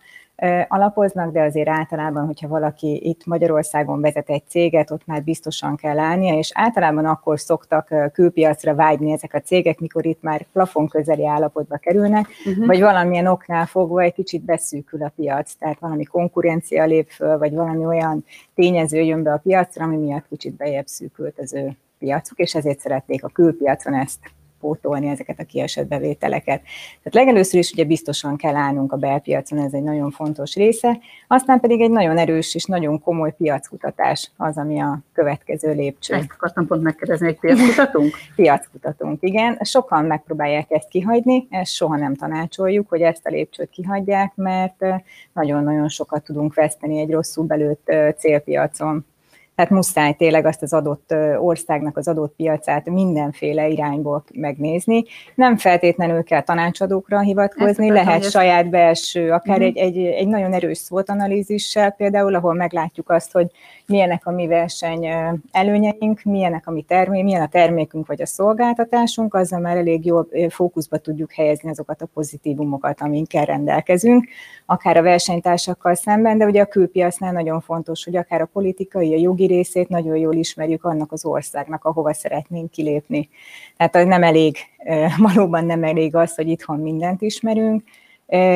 [0.69, 5.99] alapoznak, de azért általában, hogyha valaki itt Magyarországon vezet egy céget, ott már biztosan kell
[5.99, 11.27] állnia, és általában akkor szoktak külpiacra vágyni ezek a cégek, mikor itt már plafon közeli
[11.27, 12.67] állapotba kerülnek, Uh-huh.
[12.67, 17.55] vagy valamilyen oknál fogva egy kicsit beszűkül a piac, tehát valami konkurencia lép föl, vagy
[17.55, 18.25] valami olyan
[18.55, 22.79] tényező jön be a piacra, ami miatt kicsit bejebb szűkült az ő piacuk, és ezért
[22.79, 24.19] szeretnék a külpiacon ezt
[24.65, 26.63] pótolni ezeket a kiesett bevételeket.
[27.03, 30.99] Tehát legelőször is ugye biztosan kell állnunk a belpiacon, ez egy nagyon fontos része,
[31.29, 36.33] aztán pedig egy nagyon erős és nagyon komoly piackutatás az, ami a következő lépcső Ezt
[36.35, 38.15] akartam pont megkérdezni, hogy piackutatunk?
[38.37, 39.59] piackutatónk, igen.
[39.63, 44.95] Sokan megpróbálják ezt kihagyni, ezt soha nem tanácsoljuk, hogy ezt a lépcsőt kihagyják, mert ö,
[45.33, 49.07] nagyon-nagyon sokat tudunk veszteni egy rosszul belőtt ö, célpiacon.
[49.55, 55.05] Tehát muszáj tényleg azt az adott országnak az adott piacát mindenféle irányból megnézni.
[55.35, 59.65] Nem feltétlenül kell tanácsadókra hivatkozni, Ezt lehet saját belső, akár uh-huh.
[59.65, 63.51] egy, egy, egy nagyon erős szótanalízissel például, ahol meglátjuk azt, hogy
[63.87, 65.09] milyenek a mi verseny
[65.51, 70.29] előnyeink, milyenek a mi termé, milyen a termékünk vagy a szolgáltatásunk, azzal már elég jól
[70.49, 74.29] fókuszba tudjuk helyezni azokat a pozitívumokat, amikkel rendelkezünk,
[74.67, 79.19] akár a versenytársakkal szemben, de ugye a külpiacnál nagyon fontos, hogy akár a politikai, a
[79.19, 83.29] jogi részét nagyon jól ismerjük annak az országnak, ahova szeretnénk kilépni.
[83.77, 84.57] Tehát nem elég,
[85.35, 87.83] valóban nem elég az, hogy itthon mindent ismerünk,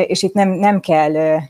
[0.06, 1.40] és itt nem, nem kell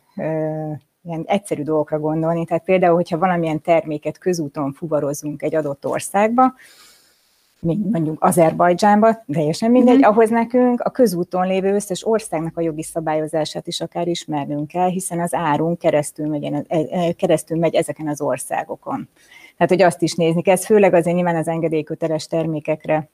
[1.09, 2.45] ilyen egyszerű dolgokra gondolni.
[2.45, 6.55] Tehát például, hogyha valamilyen terméket közúton fuvarozunk egy adott országba,
[7.61, 10.11] mondjuk Azerbajdzsánba, teljesen mindegy, mm-hmm.
[10.11, 15.21] ahhoz nekünk a közúton lévő összes országnak a jogi szabályozását is akár ismernünk kell, hiszen
[15.21, 19.09] az árunk keresztül megy, e, e, keresztül megy ezeken az országokon.
[19.57, 23.09] Tehát, hogy azt is nézni kell, ez főleg azért nyilván az engedélyköteles termékekre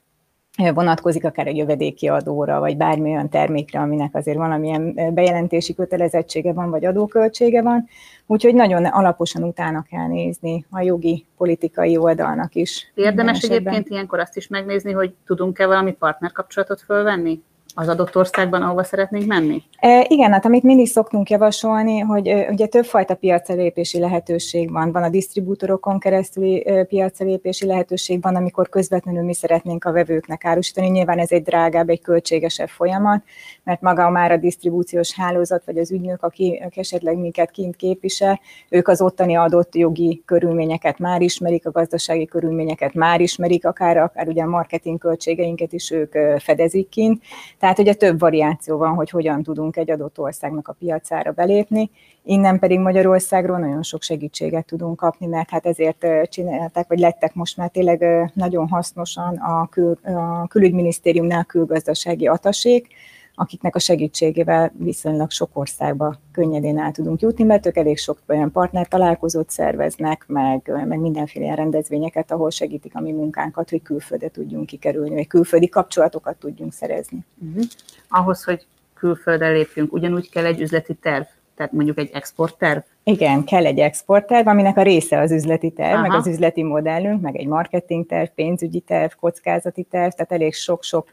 [0.75, 6.85] vonatkozik akár a jövedéki adóra, vagy bármilyen termékre, aminek azért valamilyen bejelentési kötelezettsége van, vagy
[6.85, 7.89] adóköltsége van.
[8.27, 12.93] Úgyhogy nagyon alaposan utána kell nézni a jogi, politikai oldalnak is.
[12.95, 17.43] Érdemes egyébként ilyenkor azt is megnézni, hogy tudunk-e valami partnerkapcsolatot fölvenni?
[17.75, 19.63] Az adott országban, ahova szeretnénk menni?
[19.79, 24.93] E, igen, hát amit mindig szoktunk javasolni, hogy e, ugye többfajta piacelépési lehetőség van.
[24.93, 30.89] Van a disztribútorokon keresztüli e, piacelépési lehetőség van, amikor közvetlenül mi szeretnénk a vevőknek árusítani.
[30.89, 33.23] Nyilván ez egy drágább, egy költségesebb folyamat,
[33.65, 38.89] mert maga már a disztribúciós hálózat, vagy az ügynök, aki esetleg minket kint képvisel, ők
[38.89, 44.43] az ottani adott jogi körülményeket már ismerik, a gazdasági körülményeket már ismerik, akár, akár ugye
[44.43, 47.23] a marketing költségeinket is ők fedezik kint
[47.65, 51.91] tehát ugye több variáció van, hogy hogyan tudunk egy adott országnak a piacára belépni,
[52.23, 57.57] innen pedig Magyarországról nagyon sok segítséget tudunk kapni, mert hát ezért csinálták, vagy lettek most
[57.57, 62.87] már tényleg nagyon hasznosan a, kül, a külügyminisztériumnál külgazdasági atasék,
[63.35, 68.51] akiknek a segítségével viszonylag sok országba könnyedén el tudunk jutni, mert ők elég sok olyan
[68.51, 74.29] partner találkozót szerveznek, meg, meg mindenféle ilyen rendezvényeket, ahol segítik a mi munkánkat, hogy külföldre
[74.29, 77.25] tudjunk kikerülni, vagy külföldi kapcsolatokat tudjunk szerezni.
[77.49, 77.65] Uh-huh.
[78.09, 81.25] Ahhoz, hogy külföldre lépjünk, ugyanúgy kell egy üzleti terv,
[81.57, 82.79] tehát mondjuk egy exportterv?
[83.03, 86.01] Igen, kell egy exportterv, aminek a része az üzleti terv, Aha.
[86.01, 91.09] meg az üzleti modellünk, meg egy marketing terv, pénzügyi terv, kockázati terv, tehát elég sok-sok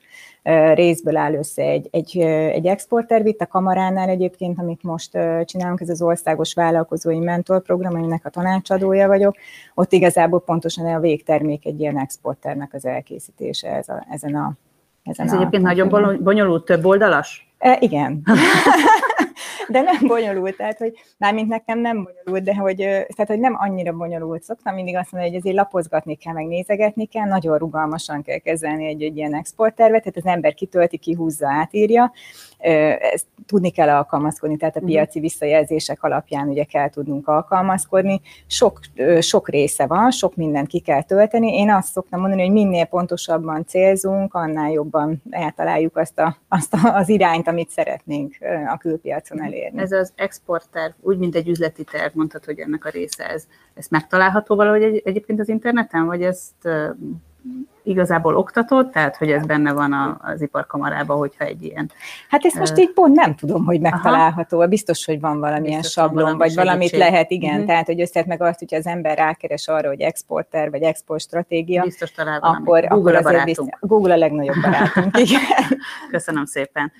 [0.73, 3.25] részből áll össze egy, egy, egy exportterv.
[3.25, 5.11] Itt a kamaránál egyébként, amit most
[5.45, 9.35] csinálunk, ez az országos vállalkozói mentorprogram, aminek a tanácsadója vagyok,
[9.73, 14.53] ott igazából pontosan a végtermék egy ilyen exporttervnek az elkészítése ez a, ezen a
[15.03, 17.53] ezen Ez a egyébként nagyon bonyolult, több oldalas?
[17.57, 18.21] E, igen.
[19.71, 23.93] de nem bonyolult, tehát hogy mármint nekem nem bonyolult, de hogy, tehát, hogy nem annyira
[23.93, 24.43] bonyolult.
[24.43, 28.85] Szoktam mindig azt mondani, hogy ezért lapozgatni kell, meg nézegetni kell, nagyon rugalmasan kell kezelni
[28.87, 32.11] egy, egy ilyen exporttervet, tehát az ember kitölti, kihúzza, átírja,
[32.99, 34.87] ezt tudni kell alkalmazkodni, tehát a mhm.
[34.87, 38.21] piaci visszajelzések alapján ugye kell tudnunk alkalmazkodni.
[38.47, 38.79] Sok,
[39.19, 41.53] sok része van, sok mindent ki kell tölteni.
[41.53, 46.95] Én azt szoktam mondani, hogy minél pontosabban célzunk, annál jobban eltaláljuk azt, a, azt a,
[46.95, 48.37] az irányt, amit szeretnénk
[48.73, 49.60] a külpiacon elérni.
[49.75, 53.47] Ez az exportterv, úgy, mint egy üzleti terv, mondhatod, hogy ennek a része ez.
[53.73, 56.69] Ez megtalálható valahogy egy, egyébként az interneten, vagy ezt
[57.83, 61.91] igazából oktatott, tehát hogy ez benne van a, az iparkamarában, hogyha egy ilyen...
[62.29, 64.57] Hát ezt most így pont nem tudom, hogy megtalálható.
[64.57, 64.67] Aha.
[64.67, 66.65] Biztos, hogy van valamilyen Biztos sablon, valami vagy segítség.
[66.65, 67.51] valamit lehet, igen.
[67.51, 67.67] Uh-huh.
[67.67, 71.83] Tehát, hogy összet meg azt, hogyha az ember rákeres arra, hogy exporter, vagy export stratégia,
[71.83, 75.41] Biztos talál akkor, Google akkor a Biztos, Google a legnagyobb barátunk, igen.
[76.11, 76.91] Köszönöm szépen.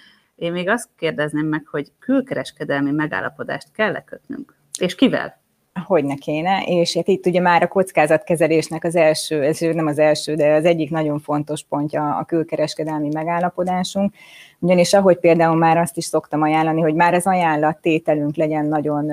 [0.41, 4.55] Én még azt kérdezném meg, hogy külkereskedelmi megállapodást kell kötnünk?
[4.79, 5.39] És kivel?
[5.85, 9.99] hogy ne kéne, és hát itt ugye már a kockázatkezelésnek az első, ez nem az
[9.99, 14.13] első, de az egyik nagyon fontos pontja a külkereskedelmi megállapodásunk,
[14.61, 19.11] ugyanis ahogy például már azt is szoktam ajánlani, hogy már az ajánlattételünk legyen nagyon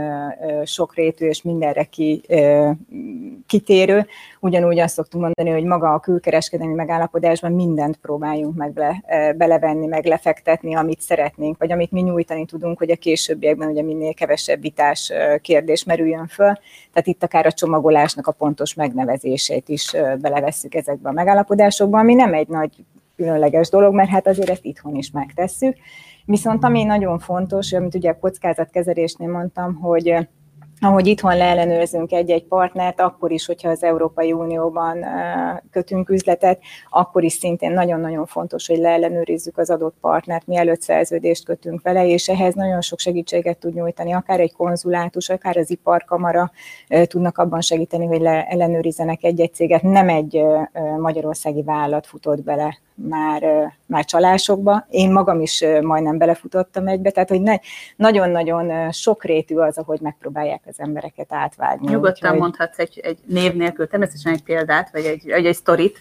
[0.64, 2.22] sokrétű és mindenre ki,
[3.46, 4.06] kitérő,
[4.40, 9.02] ugyanúgy azt szoktunk mondani, hogy maga a külkereskedelmi megállapodásban mindent próbáljunk meg be,
[9.36, 14.14] belevenni, meg lefektetni, amit szeretnénk, vagy amit mi nyújtani tudunk, hogy a későbbiekben ugye minél
[14.14, 16.52] kevesebb vitás kérdés merüljön föl.
[16.92, 22.34] Tehát itt akár a csomagolásnak a pontos megnevezését is belevesszük ezekbe a megállapodásokba, ami nem
[22.34, 22.70] egy nagy
[23.18, 25.76] különleges dolog, mert hát azért ezt itthon is megtesszük.
[26.24, 30.28] Viszont ami nagyon fontos, amit ugye a kockázatkezelésnél mondtam, hogy
[30.80, 35.04] ahogy itthon leellenőrzünk egy-egy partnert, akkor is, hogyha az Európai Unióban
[35.70, 36.60] kötünk üzletet,
[36.90, 42.28] akkor is szintén nagyon-nagyon fontos, hogy leellenőrizzük az adott partnert, mielőtt szerződést kötünk vele, és
[42.28, 46.50] ehhez nagyon sok segítséget tud nyújtani, akár egy konzulátus, akár az iparkamara
[47.06, 49.82] tudnak abban segíteni, hogy leellenőrizzenek egy-egy céget.
[49.82, 50.42] Nem egy
[50.98, 54.86] magyarországi vállalat futott bele már, már csalásokba.
[54.90, 57.54] Én magam is majdnem belefutottam egybe, tehát hogy ne,
[57.96, 61.90] nagyon-nagyon sokrétű az, ahogy megpróbálják az embereket átvágni.
[61.90, 66.00] Nyugodtan úgy, mondhatsz egy, egy név nélkül, természetesen egy példát, vagy egy, egy, egy sztorit.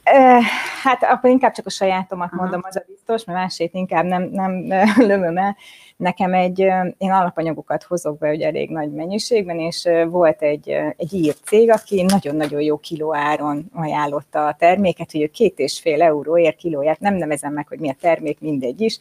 [0.84, 2.42] Hát akkor inkább csak a sajátomat Aha.
[2.42, 4.68] mondom, az a biztos, mert másét inkább nem, nem
[5.10, 5.58] lömöm el.
[5.98, 6.60] Nekem egy,
[6.98, 12.02] én alapanyagokat hozok be, hogy elég nagy mennyiségben, és volt egy, egy ír cég, aki
[12.02, 17.54] nagyon-nagyon jó kilóáron ajánlotta a terméket, hogy ő két és fél euróért kilóját, nem nevezem
[17.54, 19.00] meg, hogy mi a termék, mindegy is,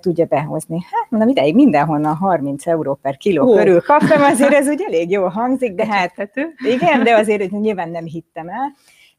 [0.00, 0.78] tudja behozni.
[0.90, 3.56] Hát mondom, ideig mindenhonnan 30 euró per kiló oh.
[3.56, 6.30] körül kaptam, azért ez úgy elég jól hangzik, de hát
[6.64, 8.72] igen, de azért nyilván nem hittem el.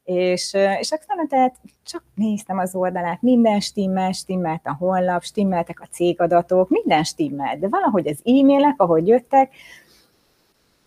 [0.04, 1.56] És, és aztán tehát
[1.86, 7.68] csak néztem az oldalát, minden stimmel, stimmelt a honlap, stimmeltek a cégadatok, minden stimmelt, de
[7.68, 9.54] valahogy az e-mailek, ahogy jöttek,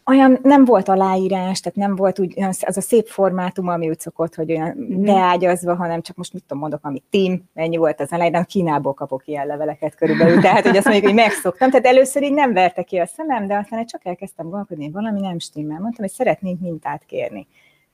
[0.07, 4.35] olyan nem volt aláírás, tehát nem volt úgy, az a szép formátum, ami úgy szokott,
[4.35, 5.05] hogy olyan mm.
[5.05, 9.27] beágyazva, hanem csak most mit tudom mondok, ami team, mennyi volt az de Kínából kapok
[9.27, 12.97] ilyen leveleket körülbelül, tehát hogy azt mondjuk, hogy megszoktam, tehát először így nem verte ki
[12.97, 17.47] a szemem, de aztán csak elkezdtem gondolkodni, valami nem stimmel, mondtam, hogy szeretnénk mintát kérni.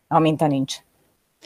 [0.09, 0.77] A minta nincs.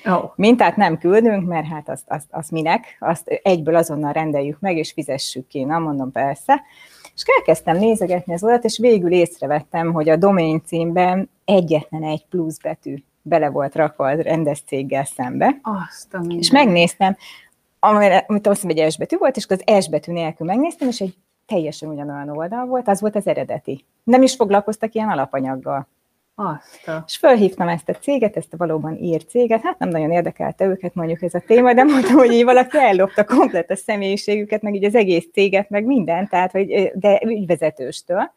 [0.05, 0.33] Oh.
[0.37, 4.93] Mintát nem küldünk, mert hát azt, azt, azt minek, azt egyből azonnal rendeljük meg, és
[4.93, 5.65] fizessük ki.
[5.65, 6.63] Na, mondom, persze.
[7.15, 12.59] És elkezdtem nézegetni az oldalt, és végül észrevettem, hogy a domain címben egyetlen egy plusz
[12.59, 15.59] betű bele volt rakva a rendes céggel szembe.
[15.63, 17.17] Azt a és megnéztem,
[17.79, 21.15] amire, amit azt egy S betű volt, és az S betű nélkül megnéztem, és egy
[21.47, 23.85] teljesen ugyanolyan oldal volt, az volt az eredeti.
[24.03, 25.89] Nem is foglalkoztak ilyen alapanyaggal.
[26.35, 26.91] Azt.
[27.07, 30.95] És felhívtam ezt a céget, ezt a valóban ír céget, hát nem nagyon érdekelte őket
[30.95, 34.85] mondjuk ez a téma, de mondtam, hogy így valaki ellopta komplet a személyiségüket, meg így
[34.85, 38.31] az egész céget, meg mindent, tehát, hogy, de ügyvezetőstől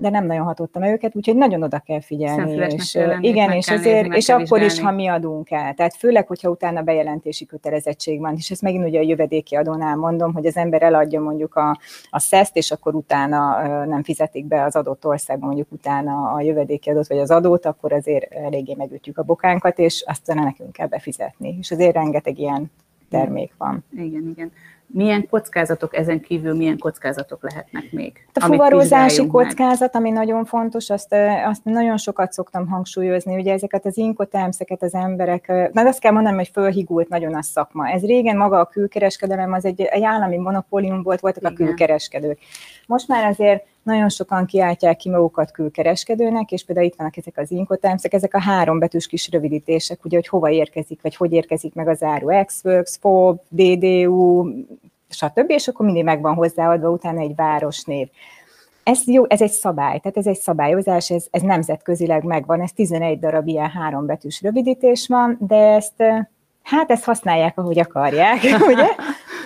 [0.00, 2.52] de nem nagyon hatottam őket, úgyhogy nagyon oda kell figyelni.
[2.74, 5.74] És, lenni, igen, és, azért, és akkor is, ha mi adunk el.
[5.74, 10.32] Tehát főleg, hogyha utána bejelentési kötelezettség van, és ezt megint ugye a jövedéki adónál mondom,
[10.32, 11.78] hogy az ember eladja mondjuk a,
[12.10, 16.90] a szeszt, és akkor utána nem fizetik be az adott országban mondjuk utána a jövedéki
[16.90, 21.56] adót, vagy az adót, akkor azért eléggé megütjük a bokánkat, és aztán nekünk kell befizetni.
[21.58, 22.70] És azért rengeteg ilyen
[23.10, 23.84] termék van.
[23.92, 24.52] Igen, igen
[24.92, 28.26] milyen kockázatok ezen kívül, milyen kockázatok lehetnek még?
[28.32, 30.02] A fuvarozási kockázat, meg?
[30.02, 31.14] ami nagyon fontos, azt,
[31.44, 36.38] azt nagyon sokat szoktam hangsúlyozni, ugye ezeket az inkotelmszeket az emberek, na azt kell mondanom,
[36.38, 37.88] hogy fölhigult nagyon a szakma.
[37.88, 41.52] Ez régen maga a külkereskedelem, az egy, egy állami monopólium volt, voltak Igen.
[41.52, 42.38] a külkereskedők.
[42.88, 47.50] Most már azért nagyon sokan kiáltják ki magukat külkereskedőnek, és például itt vannak ezek az
[47.50, 51.88] inkotelmszek, ezek a három betűs kis rövidítések, ugye, hogy hova érkezik, vagy hogy érkezik meg
[51.88, 54.48] az áru, Xworks, FOB, DDU,
[55.08, 58.08] stb., és akkor mindig megvan hozzáadva utána egy városnév.
[58.82, 63.18] Ez, jó, ez egy szabály, tehát ez egy szabályozás, ez, ez nemzetközileg megvan, ez 11
[63.18, 66.02] darab ilyen három betűs rövidítés van, de ezt,
[66.62, 68.38] hát ezt használják, ahogy akarják,
[68.72, 68.86] ugye?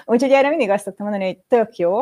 [0.05, 2.01] Úgyhogy erre mindig azt szoktam mondani, hogy tök jó,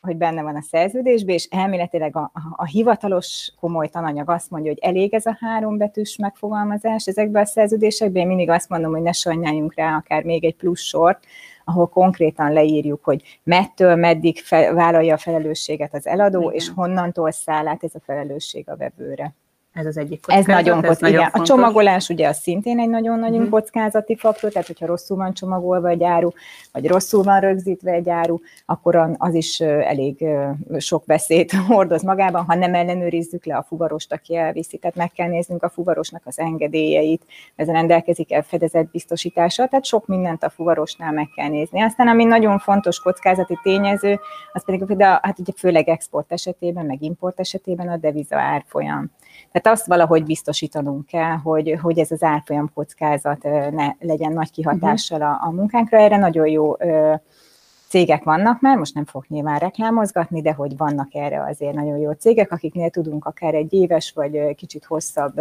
[0.00, 4.70] hogy benne van a szerződésben, és elméletileg a, a, a hivatalos komoly tananyag azt mondja,
[4.70, 8.22] hogy elég ez a három betűs megfogalmazás ezekben a szerződésekben.
[8.22, 11.24] Én mindig azt mondom, hogy ne sajnáljunk rá akár még egy plusz sort,
[11.64, 16.52] ahol konkrétan leírjuk, hogy mettől meddig fel, vállalja a felelősséget az eladó, Igen.
[16.52, 19.34] és honnantól száll át ez a felelősség a vevőre.
[19.78, 20.48] Ez az egyik kockázat.
[20.48, 21.30] Ez nagyon, ez nagyon igen.
[21.30, 21.50] Fontos.
[21.50, 23.50] A csomagolás ugye az szintén egy nagyon-nagyon uh-huh.
[23.50, 26.30] kockázati faktor, tehát hogyha rosszul van csomagolva egy áru,
[26.72, 30.24] vagy rosszul van rögzítve egy áru, akkor az is elég
[30.78, 34.76] sok veszélyt hordoz magában, ha nem ellenőrizzük le a fuvarost, aki elviszi.
[34.76, 37.22] Tehát meg kell néznünk a fuvarosnak az engedélyeit,
[37.56, 38.44] ez rendelkezik el
[38.92, 41.82] biztosítása, tehát sok mindent a fuvarosnál meg kell nézni.
[41.82, 44.20] Aztán ami nagyon fontos kockázati tényező,
[44.52, 49.10] az pedig például, hát ugye főleg export esetében, meg import esetében a deviza árfolyam.
[49.52, 55.22] Tehát azt valahogy biztosítanunk kell, hogy, hogy ez az árfolyam kockázat ne legyen nagy kihatással
[55.22, 55.98] a, a munkánkra.
[55.98, 56.76] Erre nagyon jó
[57.88, 62.10] cégek vannak már, most nem fog nyilván reklámozgatni, de hogy vannak erre azért nagyon jó
[62.12, 65.40] cégek, akiknél tudunk akár egy éves vagy kicsit hosszabb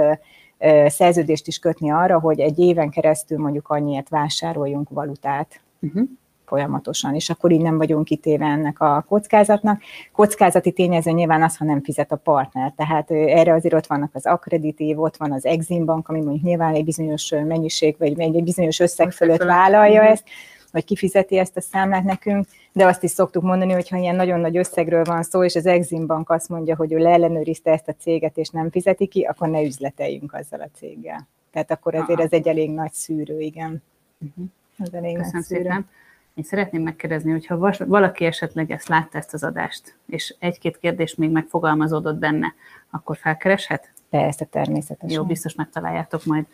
[0.86, 5.62] szerződést is kötni arra, hogy egy éven keresztül mondjuk annyiért vásároljunk valutát.
[5.80, 6.08] Uh-huh
[6.48, 9.82] folyamatosan, és akkor így nem vagyunk kitéve ennek a kockázatnak.
[10.12, 14.26] Kockázati tényező nyilván az, ha nem fizet a partner, tehát erre azért ott vannak az
[14.26, 18.80] akkreditív, ott van az Exim Bank, ami mondjuk nyilván egy bizonyos mennyiség, vagy egy bizonyos
[18.80, 20.24] összeg fölött vállalja ezt,
[20.72, 24.40] vagy kifizeti ezt a számlát nekünk, de azt is szoktuk mondani, hogy ha ilyen nagyon
[24.40, 27.96] nagy összegről van szó, és az Exim Bank azt mondja, hogy ő leellenőrizte ezt a
[28.00, 31.28] céget, és nem fizeti ki, akkor ne üzleteljünk azzal a céggel.
[31.52, 33.84] Tehát akkor ezért ez egy elég nagy szűrő, igen.
[34.20, 34.46] Uh-huh.
[34.78, 35.62] Ez elég Köszönöm nagy szűrő.
[35.62, 35.90] szépen.
[36.38, 41.30] Én szeretném megkérdezni, hogyha valaki esetleg ezt látta ezt az adást, és egy-két kérdés még
[41.30, 42.54] megfogalmazódott benne,
[42.90, 43.92] akkor felkereshet?
[44.10, 45.18] Persze, természetesen.
[45.18, 46.46] Jó, biztos megtaláljátok majd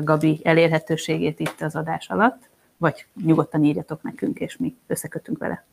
[0.00, 5.64] Gabi elérhetőségét itt az adás alatt, vagy nyugodtan írjatok nekünk, és mi összekötünk vele.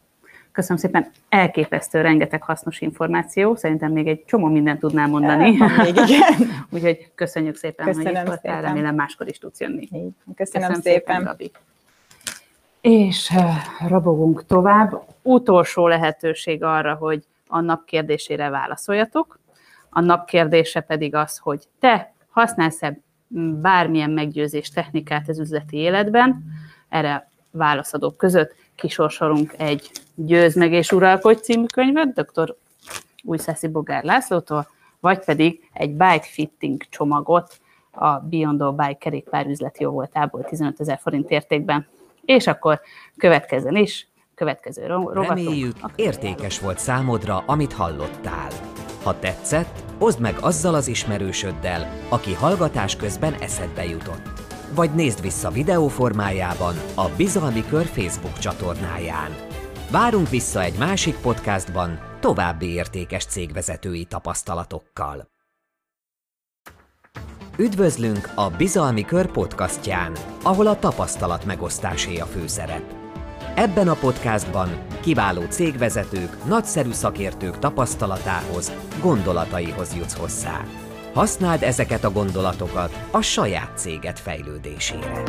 [0.51, 5.57] Köszönöm szépen, elképesztő, rengeteg hasznos információ, szerintem még egy csomó mindent tudnál mondani.
[5.57, 6.49] Még igen.
[6.73, 9.87] Úgyhogy köszönjük szépen, Köszönöm hogy itt voltál, remélem máskor is tudsz jönni.
[9.87, 10.81] Köszönöm, Köszönöm szépen.
[10.81, 11.51] szépen Gabi.
[12.81, 13.33] És
[13.87, 15.07] rabogunk tovább.
[15.21, 19.39] Utolsó lehetőség arra, hogy a nap kérdésére válaszoljatok.
[19.89, 22.99] A nap kérdése pedig az, hogy te használsz-e
[23.61, 26.43] bármilyen meggyőzés technikát az üzleti életben,
[26.89, 32.55] erre válaszadók között kisorsolunk egy Győz meg és uralkodj című könyvet, dr.
[33.23, 34.67] Újszászi Bogár Lászlótól,
[34.99, 37.59] vagy pedig egy bike fitting csomagot
[37.91, 41.87] a Beyond a Bike kerékpár üzleti jóvoltából 15 ezer forint értékben.
[42.29, 42.81] És akkor
[43.17, 45.27] következzen is, következő rovatunk.
[45.27, 48.49] Reméljük, értékes volt számodra, amit hallottál.
[49.03, 54.27] Ha tetszett, oszd meg azzal az ismerősöddel, aki hallgatás közben eszedbe jutott.
[54.75, 59.35] Vagy nézd vissza videó formájában a Bizalmi Kör Facebook csatornáján.
[59.91, 65.29] Várunk vissza egy másik podcastban további értékes cégvezetői tapasztalatokkal.
[67.59, 70.11] Üdvözlünk a Bizalmi Kör podcastján,
[70.43, 72.83] ahol a tapasztalat megosztásé a főszerep.
[73.55, 74.69] Ebben a podcastban
[75.01, 80.65] kiváló cégvezetők, nagyszerű szakértők tapasztalatához, gondolataihoz jutsz hozzá.
[81.13, 85.23] Használd ezeket a gondolatokat a saját céged fejlődésére.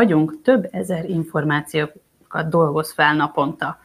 [0.00, 3.78] Agyunk több ezer információkat dolgoz fel naponta.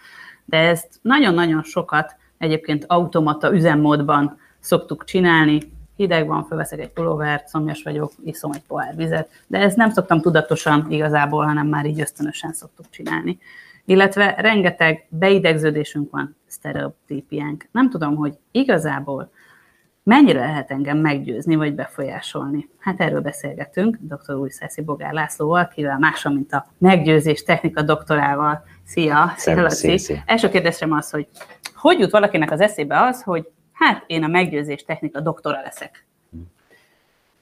[0.45, 5.59] De ezt nagyon-nagyon sokat egyébként automata üzemmódban szoktuk csinálni.
[5.95, 10.22] Hideg van, felveszek egy pulóvert, szomjas vagyok, iszom egy pohár vizet, de ezt nem szoktam
[10.22, 13.38] tudatosan igazából, hanem már így ösztönösen szoktuk csinálni.
[13.86, 17.68] Illetve rengeteg beidegződésünk van, sztereotípiánk.
[17.72, 19.30] Nem tudom, hogy igazából
[20.06, 22.70] mennyire lehet engem meggyőzni vagy befolyásolni?
[22.80, 24.34] Hát erről beszélgetünk dr.
[24.34, 28.64] Újszászi Bogár Lászlóval, kivel mással, mint a meggyőzés technika doktorával.
[28.84, 29.34] Szia!
[29.38, 29.97] Szia, Laci!
[29.97, 31.28] Szia, Első kérdésem az, hogy
[31.76, 36.06] hogy jut valakinek az eszébe az, hogy hát én a meggyőzés technika doktora leszek?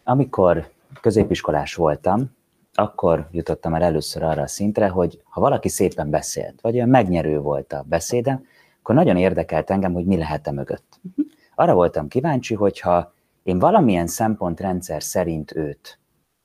[0.03, 0.69] Amikor
[1.01, 2.31] középiskolás voltam,
[2.73, 7.39] akkor jutottam el először arra a szintre, hogy ha valaki szépen beszélt, vagy olyan megnyerő
[7.39, 8.41] volt a beszéde,
[8.79, 10.99] akkor nagyon érdekelt engem, hogy mi lehet-e mögött.
[11.03, 11.25] Uh-huh.
[11.55, 15.99] Arra voltam kíváncsi, hogyha én valamilyen szempontrendszer szerint őt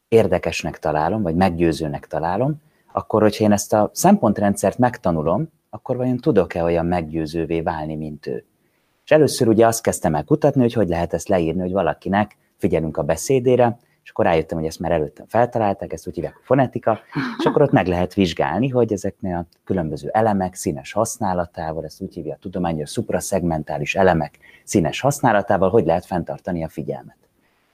[0.08, 2.54] érdekesnek találom, vagy meggyőzőnek találom,
[2.92, 8.44] akkor, hogyha én ezt a szempontrendszert megtanulom, akkor vajon tudok-e olyan meggyőzővé válni, mint ő?
[9.04, 12.96] És először ugye azt kezdtem el kutatni, hogy hogy lehet ezt leírni, hogy valakinek figyelünk
[12.96, 13.78] a beszédére,
[14.08, 17.00] és akkor rájöttem, hogy ezt már előttem feltalálták, ezt úgy hívják a fonetika,
[17.38, 22.14] és akkor ott meg lehet vizsgálni, hogy ezeknél a különböző elemek színes használatával, ezt úgy
[22.14, 27.16] hívja a tudomány, hogy a supraszegmentális elemek színes használatával hogy lehet fenntartani a figyelmet.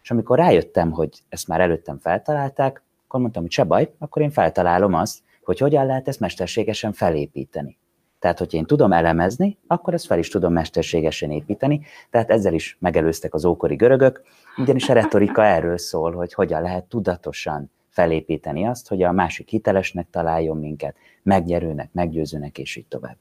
[0.02, 4.30] És amikor rájöttem, hogy ezt már előttem feltalálták, akkor mondtam, hogy se baj, akkor én
[4.30, 7.78] feltalálom azt, hogy hogyan lehet ezt mesterségesen felépíteni.
[8.24, 11.80] Tehát, hogyha én tudom elemezni, akkor ezt fel is tudom mesterségesen építeni.
[12.10, 14.22] Tehát ezzel is megelőztek az ókori görögök,
[14.56, 20.06] ugyanis a retorika erről szól, hogy hogyan lehet tudatosan felépíteni azt, hogy a másik hitelesnek
[20.10, 23.16] találjon minket, megnyerőnek, meggyőzőnek, és így tovább.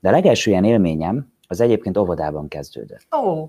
[0.00, 3.06] De a legelső ilyen élményem az egyébként óvodában kezdődött.
[3.10, 3.48] Oh.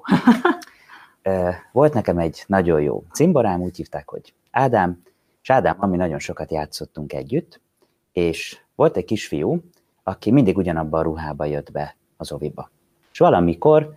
[1.71, 5.01] Volt nekem egy nagyon jó cimborám, úgy hívták, hogy Ádám,
[5.41, 7.61] és Ádám, ami nagyon sokat játszottunk együtt,
[8.11, 9.61] és volt egy kisfiú,
[10.07, 12.69] aki mindig ugyanabban a ruhába jött be az oviba.
[13.11, 13.95] És valamikor,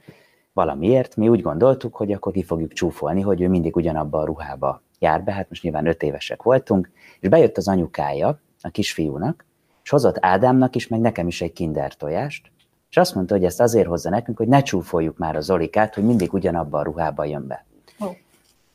[0.53, 4.83] valamiért mi úgy gondoltuk, hogy akkor ki fogjuk csúfolni, hogy ő mindig ugyanabban a ruhába
[4.99, 6.91] jár be, hát most nyilván öt évesek voltunk,
[7.21, 9.45] és bejött az anyukája a kisfiúnak,
[9.83, 12.51] és hozott Ádámnak is, meg nekem is egy kinder tojást,
[12.91, 16.05] és azt mondta, hogy ezt azért hozza nekünk, hogy ne csúfoljuk már az Zolikát, hogy
[16.05, 17.65] mindig ugyanabban a ruhába jön be.
[17.99, 18.17] Oh.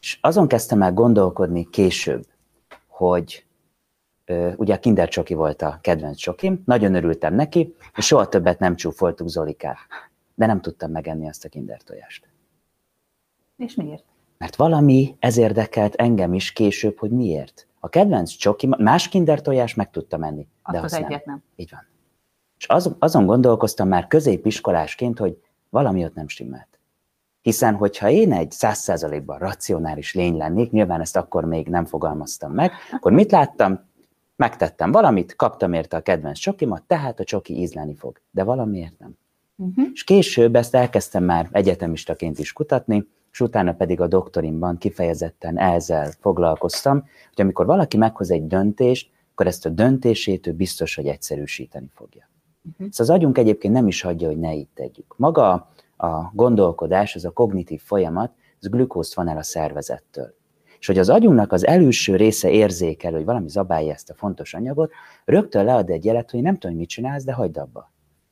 [0.01, 2.25] És azon kezdtem el gondolkodni később,
[2.87, 3.44] hogy
[4.55, 8.75] ugye a Kinder Csoki volt a kedvenc csokim, nagyon örültem neki, és soha többet nem
[8.75, 9.77] csúfoltuk Zolikát,
[10.35, 12.27] de nem tudtam megenni azt a Kinder tojást.
[13.57, 14.03] És miért?
[14.37, 17.67] Mert valami ez érdekelt engem is később, hogy miért.
[17.79, 21.19] A kedvenc csoki, más kinder tojás meg tudta menni, Azt de az egyet nem.
[21.25, 21.43] nem.
[21.55, 21.87] Így van.
[22.57, 26.79] És az, azon gondolkoztam már középiskolásként, hogy valami ott nem stimmelt.
[27.41, 32.51] Hiszen, hogyha én egy száz százalékban racionális lény lennék, nyilván ezt akkor még nem fogalmaztam
[32.51, 33.89] meg, akkor mit láttam?
[34.35, 38.21] Megtettem valamit, kaptam érte a kedvenc csokimat, tehát a csoki ízleni fog.
[38.31, 39.17] De valamiért nem.
[39.55, 39.85] Uh-huh.
[39.93, 46.11] És később ezt elkezdtem már egyetemistaként is kutatni, és utána pedig a doktorimban kifejezetten ezzel
[46.19, 51.89] foglalkoztam, hogy amikor valaki meghoz egy döntést, akkor ezt a döntését ő biztos, hogy egyszerűsíteni
[51.93, 52.29] fogja.
[52.63, 52.87] Uh-huh.
[52.91, 55.13] Szóval az agyunk egyébként nem is hagyja, hogy ne így tegyük.
[55.17, 58.31] Maga a gondolkodás, ez a kognitív folyamat,
[58.61, 60.33] ez glükózt van el a szervezettől.
[60.85, 64.91] És hogy az agyunknak az előső része érzékel, hogy valami zabálja ezt a fontos anyagot,
[65.25, 67.91] rögtön lead egy jelet, hogy nem tudom, hogy mit csinálsz, de hagyd abba.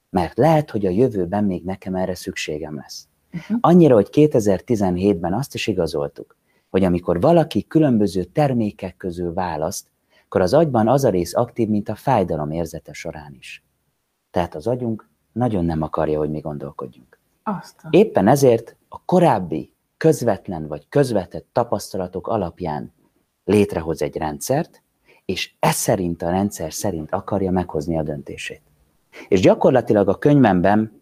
[0.10, 3.08] Mert lehet, hogy a jövőben még nekem erre szükségem lesz.
[3.34, 3.58] Uh-huh.
[3.62, 6.38] Annyira, hogy 2017-ben azt is igazoltuk,
[6.70, 9.88] hogy amikor valaki különböző termékek közül választ,
[10.26, 13.64] akkor az agyban az a rész aktív, mint a fájdalom érzete során is.
[14.32, 17.20] Tehát az agyunk nagyon nem akarja, hogy mi gondolkodjunk.
[17.44, 17.88] Azt a...
[17.92, 19.73] Éppen ezért a korábbi
[20.04, 22.94] közvetlen vagy közvetett tapasztalatok alapján
[23.46, 24.82] létrehoz egy rendszert,
[25.26, 28.62] és ez szerint a rendszer szerint akarja meghozni a döntését.
[29.28, 31.02] És gyakorlatilag a könyvemben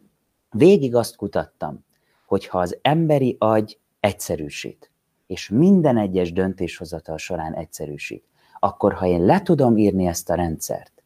[0.50, 1.86] végig azt kutattam,
[2.26, 4.92] hogy ha az emberi agy egyszerűsít,
[5.28, 8.24] és minden egyes döntéshozatal során egyszerűsít,
[8.60, 11.04] akkor ha én le tudom írni ezt a rendszert,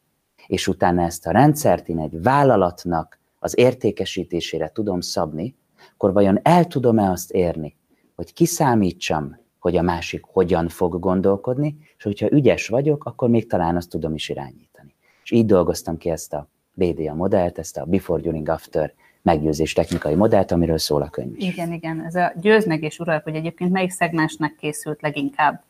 [0.48, 5.56] és utána ezt a rendszert én egy vállalatnak az értékesítésére tudom szabni,
[5.93, 7.76] akkor vajon el tudom-e azt érni,
[8.16, 13.76] hogy kiszámítsam, hogy a másik hogyan fog gondolkodni, és hogyha ügyes vagyok, akkor még talán
[13.76, 14.95] azt tudom is irányítani.
[15.24, 20.16] És így dolgoztam ki ezt a BDA modellt, ezt a Before, During, After meggyőzés technikai
[20.16, 21.47] modellt, amiről szól a könyv is.
[21.47, 22.05] Igen, igen.
[22.05, 25.63] Ez a győz meg és uralk, hogy egyébként melyik szegmensnek készült leginkább?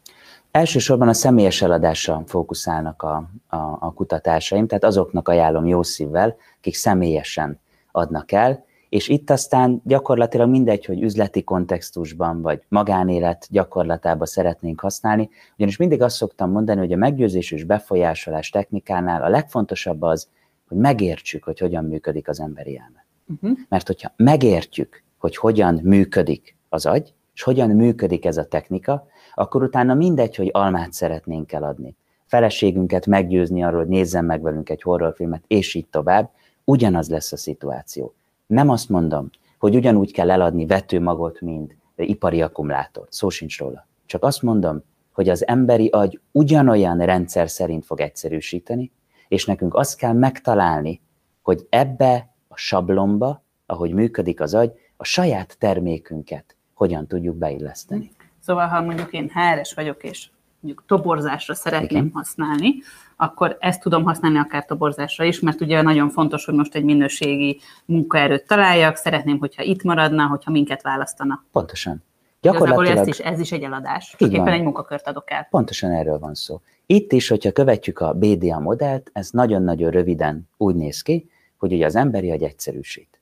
[0.51, 6.75] Elsősorban a személyes eladásra fókuszálnak a, a, a kutatásaim, tehát azoknak ajánlom jó szívvel, akik
[6.75, 7.59] személyesen
[7.91, 8.65] adnak el,
[8.95, 16.01] és itt aztán gyakorlatilag mindegy, hogy üzleti kontextusban vagy magánélet gyakorlatában szeretnénk használni, ugyanis mindig
[16.01, 20.27] azt szoktam mondani, hogy a meggyőzés és befolyásolás technikánál a legfontosabb az,
[20.67, 23.05] hogy megértsük, hogy hogyan működik az emberi elme.
[23.27, 23.57] Uh-huh.
[23.69, 29.63] Mert hogyha megértjük, hogy hogyan működik az agy, és hogyan működik ez a technika, akkor
[29.63, 31.95] utána mindegy, hogy almát szeretnénk eladni.
[32.25, 36.29] Feleségünket meggyőzni arról, hogy nézzen meg velünk egy horrorfilmet, és így tovább,
[36.63, 38.13] ugyanaz lesz a szituáció.
[38.47, 43.13] Nem azt mondom, hogy ugyanúgy kell eladni vetőmagot, mint ipari akkumulátort.
[43.13, 43.87] Szó sincs róla.
[44.05, 48.91] Csak azt mondom, hogy az emberi agy ugyanolyan rendszer szerint fog egyszerűsíteni,
[49.27, 51.01] és nekünk azt kell megtalálni,
[51.41, 58.11] hogy ebbe a sablomba, ahogy működik az agy, a saját termékünket hogyan tudjuk beilleszteni.
[58.39, 60.29] Szóval, ha mondjuk én HR-es vagyok, és
[60.65, 62.11] mondjuk toborzásra szeretném Igen.
[62.13, 62.75] Használni,
[63.15, 67.59] akkor ezt tudom használni akár toborzásra is, mert ugye nagyon fontos, hogy most egy minőségi
[67.85, 71.43] munkaerőt találjak, szeretném, hogyha itt maradna, hogyha minket választana.
[71.51, 72.03] Pontosan.
[72.41, 75.47] Gyakorlatilag ezt is, ez is egy eladás, csak éppen egy munkakört adok el.
[75.49, 76.61] pontosan erről van szó.
[76.85, 81.85] Itt is, hogyha követjük a BDA modellt, ez nagyon-nagyon röviden úgy néz ki, hogy ugye
[81.85, 83.19] az emberi agy egyszerűsít.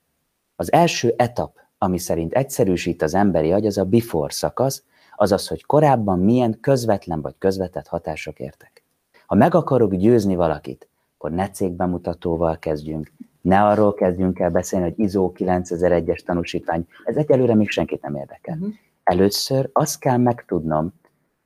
[0.56, 4.84] Az első etap, ami szerint egyszerűsít az emberi agy, az a before szakasz,
[5.16, 8.82] azaz, hogy korábban milyen közvetlen vagy közvetett hatások értek.
[9.26, 15.04] Ha meg akarok győzni valakit, akkor ne cégbemutatóval kezdjünk, ne arról kezdjünk el beszélni, hogy
[15.04, 18.56] ISO 9001-es tanúsítvány, ez egyelőre még senkit nem érdekel.
[18.56, 18.68] Mhm.
[19.04, 20.92] Először azt kell megtudnom,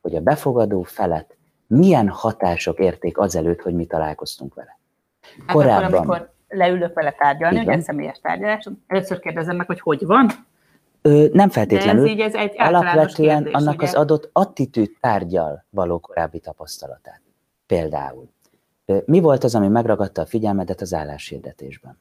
[0.00, 4.78] hogy a befogadó felet milyen hatások érték azelőtt, hogy mi találkoztunk vele.
[5.46, 5.84] Hát Korábban.
[5.84, 10.30] akkor, amikor leülök vele tárgyalni, Így ugye személyes tárgyalás, először kérdezem meg, hogy hogy van,
[11.02, 13.86] Nem de ez feltétlenül, így ez egy alapvetően kérdés, annak ugye?
[13.86, 17.20] az adott attitűd tárgyal való korábbi tapasztalatát.
[17.66, 18.28] Például,
[19.04, 21.98] mi volt az, ami megragadta a figyelmedet az álláshirdetésben?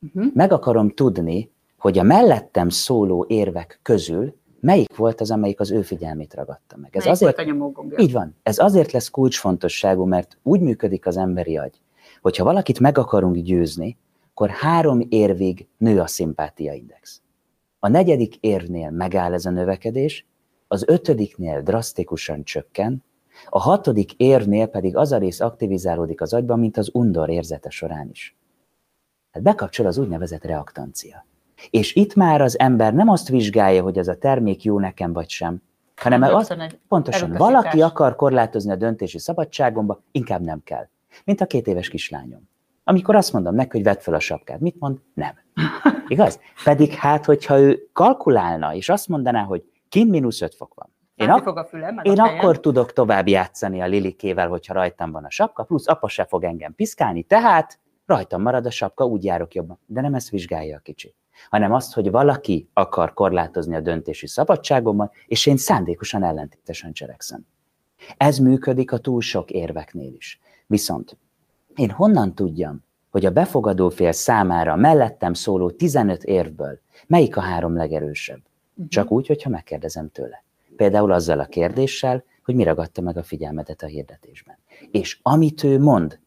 [0.00, 0.32] Uh-huh.
[0.34, 5.82] Meg akarom tudni, hogy a mellettem szóló érvek közül melyik volt az, amelyik az ő
[5.82, 6.96] figyelmét ragadta meg.
[6.96, 7.98] Ez Melyik azért, volt a nyomógombja?
[7.98, 8.36] így van.
[8.42, 11.80] Ez azért lesz kulcsfontosságú, mert úgy működik az emberi agy,
[12.20, 13.96] hogyha valakit meg akarunk győzni,
[14.30, 17.22] akkor három érvig nő a szimpátiaindex.
[17.78, 20.26] A negyedik érvnél megáll ez a növekedés,
[20.68, 23.04] az ötödiknél drasztikusan csökken,
[23.48, 28.08] a hatodik érvnél pedig az a rész aktivizálódik az agyban, mint az undor érzete során
[28.10, 28.36] is.
[29.32, 31.26] Tehát bekapcsol az úgynevezett reaktancia.
[31.70, 35.28] És itt már az ember nem azt vizsgálja, hogy ez a termék jó nekem vagy
[35.28, 35.62] sem,
[35.96, 36.54] hanem az,
[36.88, 40.88] pontosan valaki akar korlátozni a döntési szabadságomba, inkább nem kell.
[41.24, 42.48] Mint a két éves kislányom.
[42.88, 44.98] Amikor azt mondom neki, hogy vedd fel a sapkát, mit mond?
[45.14, 45.34] Nem.
[46.08, 46.40] Igaz?
[46.64, 50.94] Pedig hát, hogyha ő kalkulálna, és azt mondaná, hogy Kint mínusz 5 fok van.
[51.14, 55.10] Én, ak- fog a fülem, én a akkor tudok tovább játszani a Lilikével, hogyha rajtam
[55.10, 59.24] van a sapka, plusz apa se fog engem piszkálni, tehát rajtam marad a sapka, úgy
[59.24, 59.78] járok jobban.
[59.86, 61.14] De nem ezt vizsgálja a kicsi,
[61.50, 67.46] hanem azt, hogy valaki akar korlátozni a döntési szabadságomban, és én szándékosan ellentétesen cselekszem.
[68.16, 70.40] Ez működik a túl sok érveknél is.
[70.66, 71.18] Viszont
[71.78, 77.76] én honnan tudjam, hogy a befogadó fél számára mellettem szóló 15 érvből melyik a három
[77.76, 78.40] legerősebb?
[78.88, 80.44] Csak úgy, hogyha megkérdezem tőle.
[80.76, 84.58] Például azzal a kérdéssel, hogy mi ragadta meg a figyelmedet a hirdetésben.
[84.90, 86.18] És amit ő mond,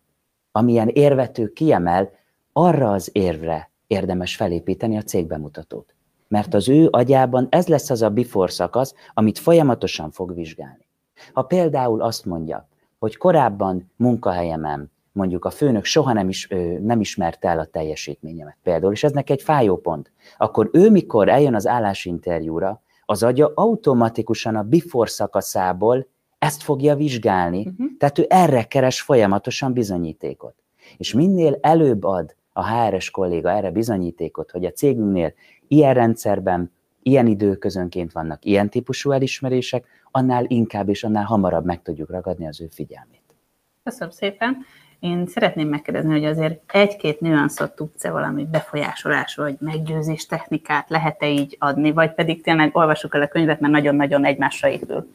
[0.51, 2.11] amilyen érvet ő kiemel,
[2.53, 5.95] arra az érvre érdemes felépíteni a cégbemutatót.
[6.27, 10.87] Mert az ő agyában ez lesz az a before szakasz, amit folyamatosan fog vizsgálni.
[11.33, 12.67] Ha például azt mondja,
[12.99, 16.47] hogy korábban munkahelyemen mondjuk a főnök soha nem, is,
[16.81, 21.29] nem ismerte el a teljesítményemet például, és ez neki egy fájó pont, akkor ő mikor
[21.29, 26.07] eljön az állásinterjúra, az agya automatikusan a before szakaszából
[26.39, 27.87] ezt fogja vizsgálni, Mhm.
[27.97, 30.55] tehát ő erre keres folyamatosan bizonyítékot.
[30.97, 35.33] És minél előbb ad a HRS kolléga erre bizonyítékot, hogy a cégünknél
[35.67, 36.71] ilyen rendszerben,
[37.03, 42.61] ilyen időközönként vannak ilyen típusú elismerések, annál inkább és annál hamarabb meg tudjuk ragadni az
[42.61, 43.35] ő figyelmét.
[43.83, 44.57] Köszönöm szépen.
[45.01, 51.55] Én szeretném megkérdezni, hogy azért egy-két nüanszot tudsz-e valami befolyásolás vagy meggyőzés technikát lehet-e így
[51.59, 55.13] adni, vagy pedig tényleg olvassuk el a könyvet, mert nagyon-nagyon egymásra épül.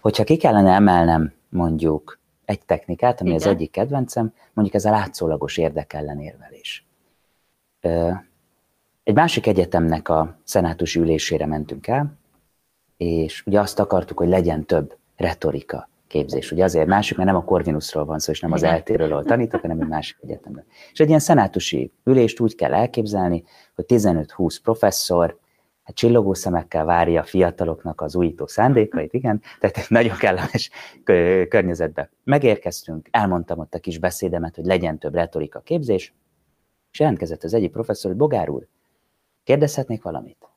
[0.00, 3.54] Hogyha ki kellene emelnem mondjuk egy technikát, ami az Igen.
[3.54, 6.86] egyik kedvencem, mondjuk ez a látszólagos érdekellenérvelés.
[9.02, 12.18] Egy másik egyetemnek a szenátus ülésére mentünk el,
[12.96, 16.52] és ugye azt akartuk, hogy legyen több retorika képzés.
[16.52, 19.60] Ugye azért másik, mert nem a Corvinusról van szó, és nem az eltéről, ahol tanítok,
[19.60, 20.64] hanem egy másik egyetemről.
[20.92, 25.38] És egy ilyen szenátusi ülést úgy kell elképzelni, hogy 15-20 professzor,
[25.82, 30.70] hát csillogó szemekkel várja a fiataloknak az újító szándékait, igen, tehát egy nagyon kellemes
[31.04, 36.14] kö- környezetbe megérkeztünk, elmondtam ott a kis beszédemet, hogy legyen több retorika képzés,
[36.92, 38.66] és jelentkezett az egyik professzor, hogy Bogár úr,
[39.44, 40.48] kérdezhetnék valamit?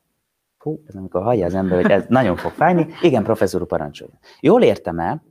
[0.58, 2.88] Hú, ez amikor hallja az ember, hogy ez nagyon fog fájni.
[3.02, 4.18] Igen, professzor úr, parancsoljon.
[4.40, 5.24] Jól értem el,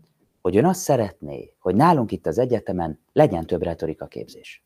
[0.43, 4.64] hogy ön azt szeretné, hogy nálunk itt az egyetemen legyen több retorika képzés.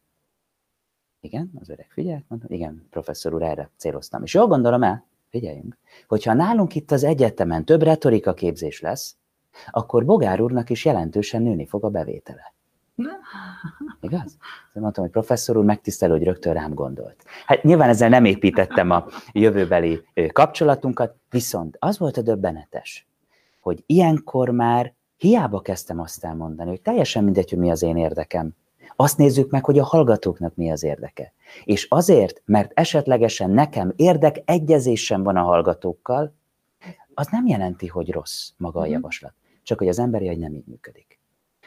[1.21, 4.23] Igen, az öreg figyelt, mondom, igen, professzor úr, erre céloztam.
[4.23, 9.17] És jól gondolom el, figyeljünk, hogyha nálunk itt az egyetemen több retorika képzés lesz,
[9.71, 12.55] akkor Bogár úrnak is jelentősen nőni fog a bevétele.
[14.01, 14.37] Igaz?
[14.67, 17.25] Azt mondtam, hogy professzor úr megtisztelő, hogy rögtön rám gondolt.
[17.47, 20.01] Hát nyilván ezzel nem építettem a jövőbeli
[20.33, 23.07] kapcsolatunkat, viszont az volt a döbbenetes,
[23.61, 28.51] hogy ilyenkor már hiába kezdtem azt elmondani, hogy teljesen mindegy, hogy mi az én érdekem.
[28.97, 31.33] Azt nézzük meg, hogy a hallgatóknak mi az érdeke.
[31.65, 36.35] És azért, mert esetlegesen nekem érdek egyezésem van a hallgatókkal,
[37.15, 38.93] az nem jelenti, hogy rossz maga a Mhm.
[38.93, 39.33] javaslat.
[39.63, 41.19] Csak hogy az emberi agy nem így működik.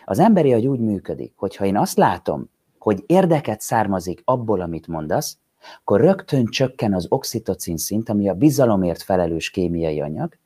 [0.05, 2.49] Az emberi agy úgy működik, hogy ha én azt látom,
[2.79, 5.37] hogy érdeket származik abból, amit mondasz,
[5.79, 10.37] akkor rögtön csökken az oxitocin szint, ami a bizalomért felelős kémiai anyag,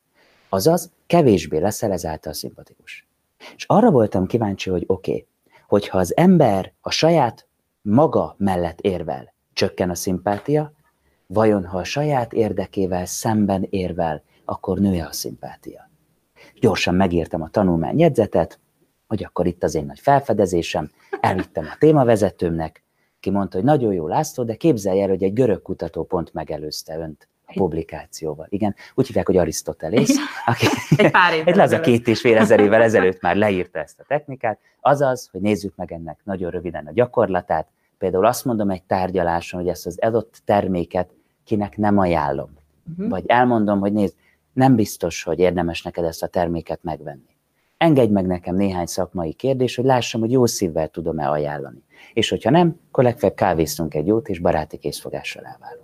[0.50, 3.08] azaz kevésbé leszel ezáltal szimpatikus.
[3.56, 5.28] És arra voltam kíváncsi, hogy oké, okay,
[5.68, 7.48] hogyha az ember a saját
[7.82, 10.74] maga mellett érvel, csökken a szimpátia,
[11.28, 15.90] vajon ha a saját érdekével szemben érvel, akkor nő a szimpátia.
[16.60, 18.60] Gyorsan megírtam a tanulmányjegyzetet,
[19.08, 20.92] hogy akkor itt az én nagy felfedezésem,
[21.22, 22.84] elvittem a témavezetőmnek,
[23.20, 26.98] ki mondta, hogy nagyon jó László, de képzelj el, hogy egy görög kutató pont megelőzte
[26.98, 28.46] önt publikációval.
[28.50, 30.16] Igen, úgy hívják, hogy Arisztotelész,
[30.46, 30.66] aki
[30.98, 34.60] Egy pár egy laza két és fél ezer évvel ezelőtt már leírta ezt a technikát,
[34.82, 37.68] azaz, hogy nézzük meg ennek nagyon röviden a gyakorlatát.
[37.98, 41.10] Például azt mondom egy tárgyaláson, hogy ezt az adott terméket
[41.44, 42.50] kinek nem ajánlom.
[42.98, 43.10] Mhm.
[43.10, 44.16] Vagy elmondom, hogy nézd,
[44.54, 47.36] nem biztos, hogy érdemes neked ezt a terméket megvenni.
[47.78, 51.84] Engedj meg nekem néhány szakmai kérdés, hogy lássam, hogy jó szívvel tudom-e ajánlani.
[52.14, 55.83] És hogyha nem, akkor legfeljebb kávéztunk egy jót, és baráti készfogással elválunk.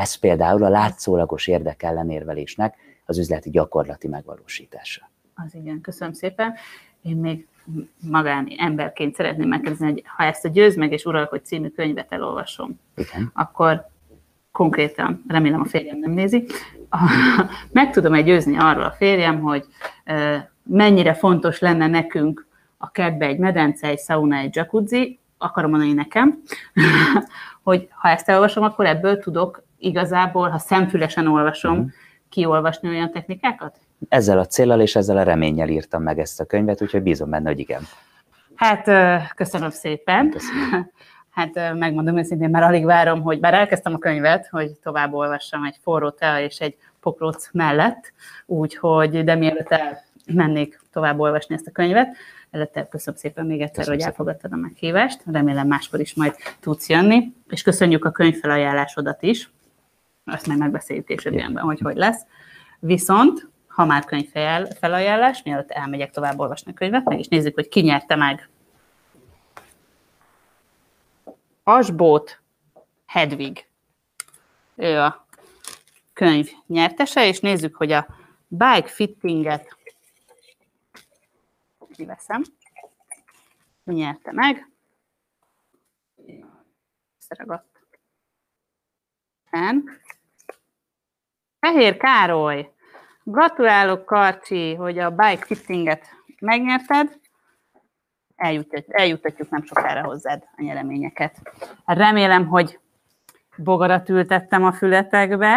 [0.00, 5.10] Ez például a látszólagos érdekellenérvelésnek az üzleti gyakorlati megvalósítása.
[5.34, 6.54] Az igen, köszönöm szépen.
[7.02, 7.46] Én még
[8.10, 12.80] magáni emberként szeretném megkérdezni, hogy ha ezt a Győz meg és Uralkodj című könyvet elolvasom,
[12.96, 13.30] Igen.
[13.34, 13.88] akkor
[14.52, 16.46] konkrétan, remélem a férjem nem nézi,
[17.72, 19.66] meg tudom-e győzni arról a férjem, hogy
[20.62, 22.46] mennyire fontos lenne nekünk
[22.76, 26.42] a kertbe egy medence, egy sauna, egy jacuzzi, akarom mondani nekem,
[27.62, 31.86] hogy ha ezt elolvasom, akkor ebből tudok igazából, ha szemfülesen olvasom, Mhm.
[32.28, 33.76] kiolvasni olyan technikákat?
[34.08, 37.48] Ezzel a célral és ezzel a reménnyel írtam meg ezt a könyvet, úgyhogy bízom benne,
[37.48, 37.82] hogy igen.
[38.54, 38.84] Hát
[39.34, 40.30] köszönöm szépen.
[40.30, 40.90] Köszönöm.
[41.30, 45.76] Hát megmondom őszintén, már alig várom, hogy bár elkezdtem a könyvet, hogy tovább olvassam egy
[45.82, 48.12] forró tea és egy pokróc mellett,
[48.46, 49.74] úgyhogy, de mielőtt
[50.26, 52.16] elmennék tovább olvasni ezt a könyvet,
[52.50, 56.88] előtte köszönöm szépen még egyszer, köszönöm hogy elfogadtad a meghívást, remélem máskor is majd tudsz
[56.88, 59.50] jönni, és köszönjük a könyvfelajánlásodat is,
[60.30, 62.22] azt majd megbeszéljük későbbienben, hogy hogy lesz.
[62.78, 67.80] Viszont, ha már könyvfelajánlás, mielőtt elmegyek tovább olvasni a könyvet, meg is nézzük, hogy ki
[67.80, 68.48] nyerte meg
[71.62, 72.40] Asbót
[73.06, 73.68] Hedvig.
[74.74, 75.26] Ő a
[76.12, 78.06] könyv nyertese, és nézzük, hogy a
[78.48, 79.76] bike fittinget
[81.92, 82.42] kiveszem.
[83.84, 84.70] Nyerte meg.
[87.18, 87.80] Szeragadt.
[91.60, 92.70] Fehér Károly,
[93.22, 96.04] gratulálok Karcsi, hogy a bike fittinget
[96.40, 97.18] megnyerted
[98.36, 101.36] eljutatjuk, eljutatjuk nem sokára hozzád a nyereményeket.
[101.84, 102.78] Remélem, hogy
[103.56, 105.56] bogarat ültettem a fületekbe,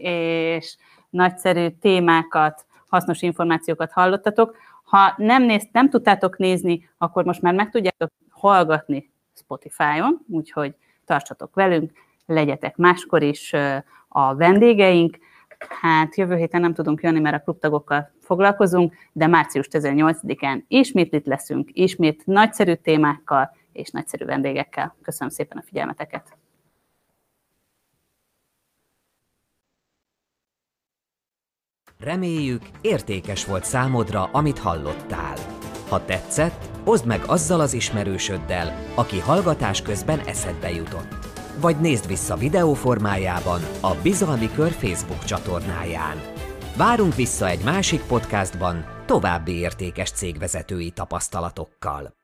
[0.00, 0.76] és
[1.10, 4.56] nagyszerű témákat, hasznos információkat hallottatok.
[4.84, 11.54] Ha nem, néz, nem tudtátok nézni, akkor most már meg tudjátok hallgatni Spotify-on, úgyhogy tartsatok
[11.54, 11.92] velünk,
[12.26, 13.52] legyetek máskor is
[14.08, 15.18] a vendégeink.
[15.80, 21.26] Hát jövő héten nem tudunk jönni, mert a klubtagokkal foglalkozunk, de március 18-án ismét itt
[21.26, 24.96] leszünk, ismét nagyszerű témákkal és nagyszerű vendégekkel.
[25.02, 26.36] Köszönöm szépen a figyelmeteket!
[31.98, 35.36] Reméljük, értékes volt számodra, amit hallottál.
[35.88, 42.36] Ha tetszett, oszd meg azzal az ismerősöddel, aki hallgatás közben eszedbe jutott vagy nézd vissza
[42.36, 46.20] videó formájában a Bizalmi Kör Facebook csatornáján.
[46.76, 52.21] Várunk vissza egy másik podcastban további értékes cégvezetői tapasztalatokkal.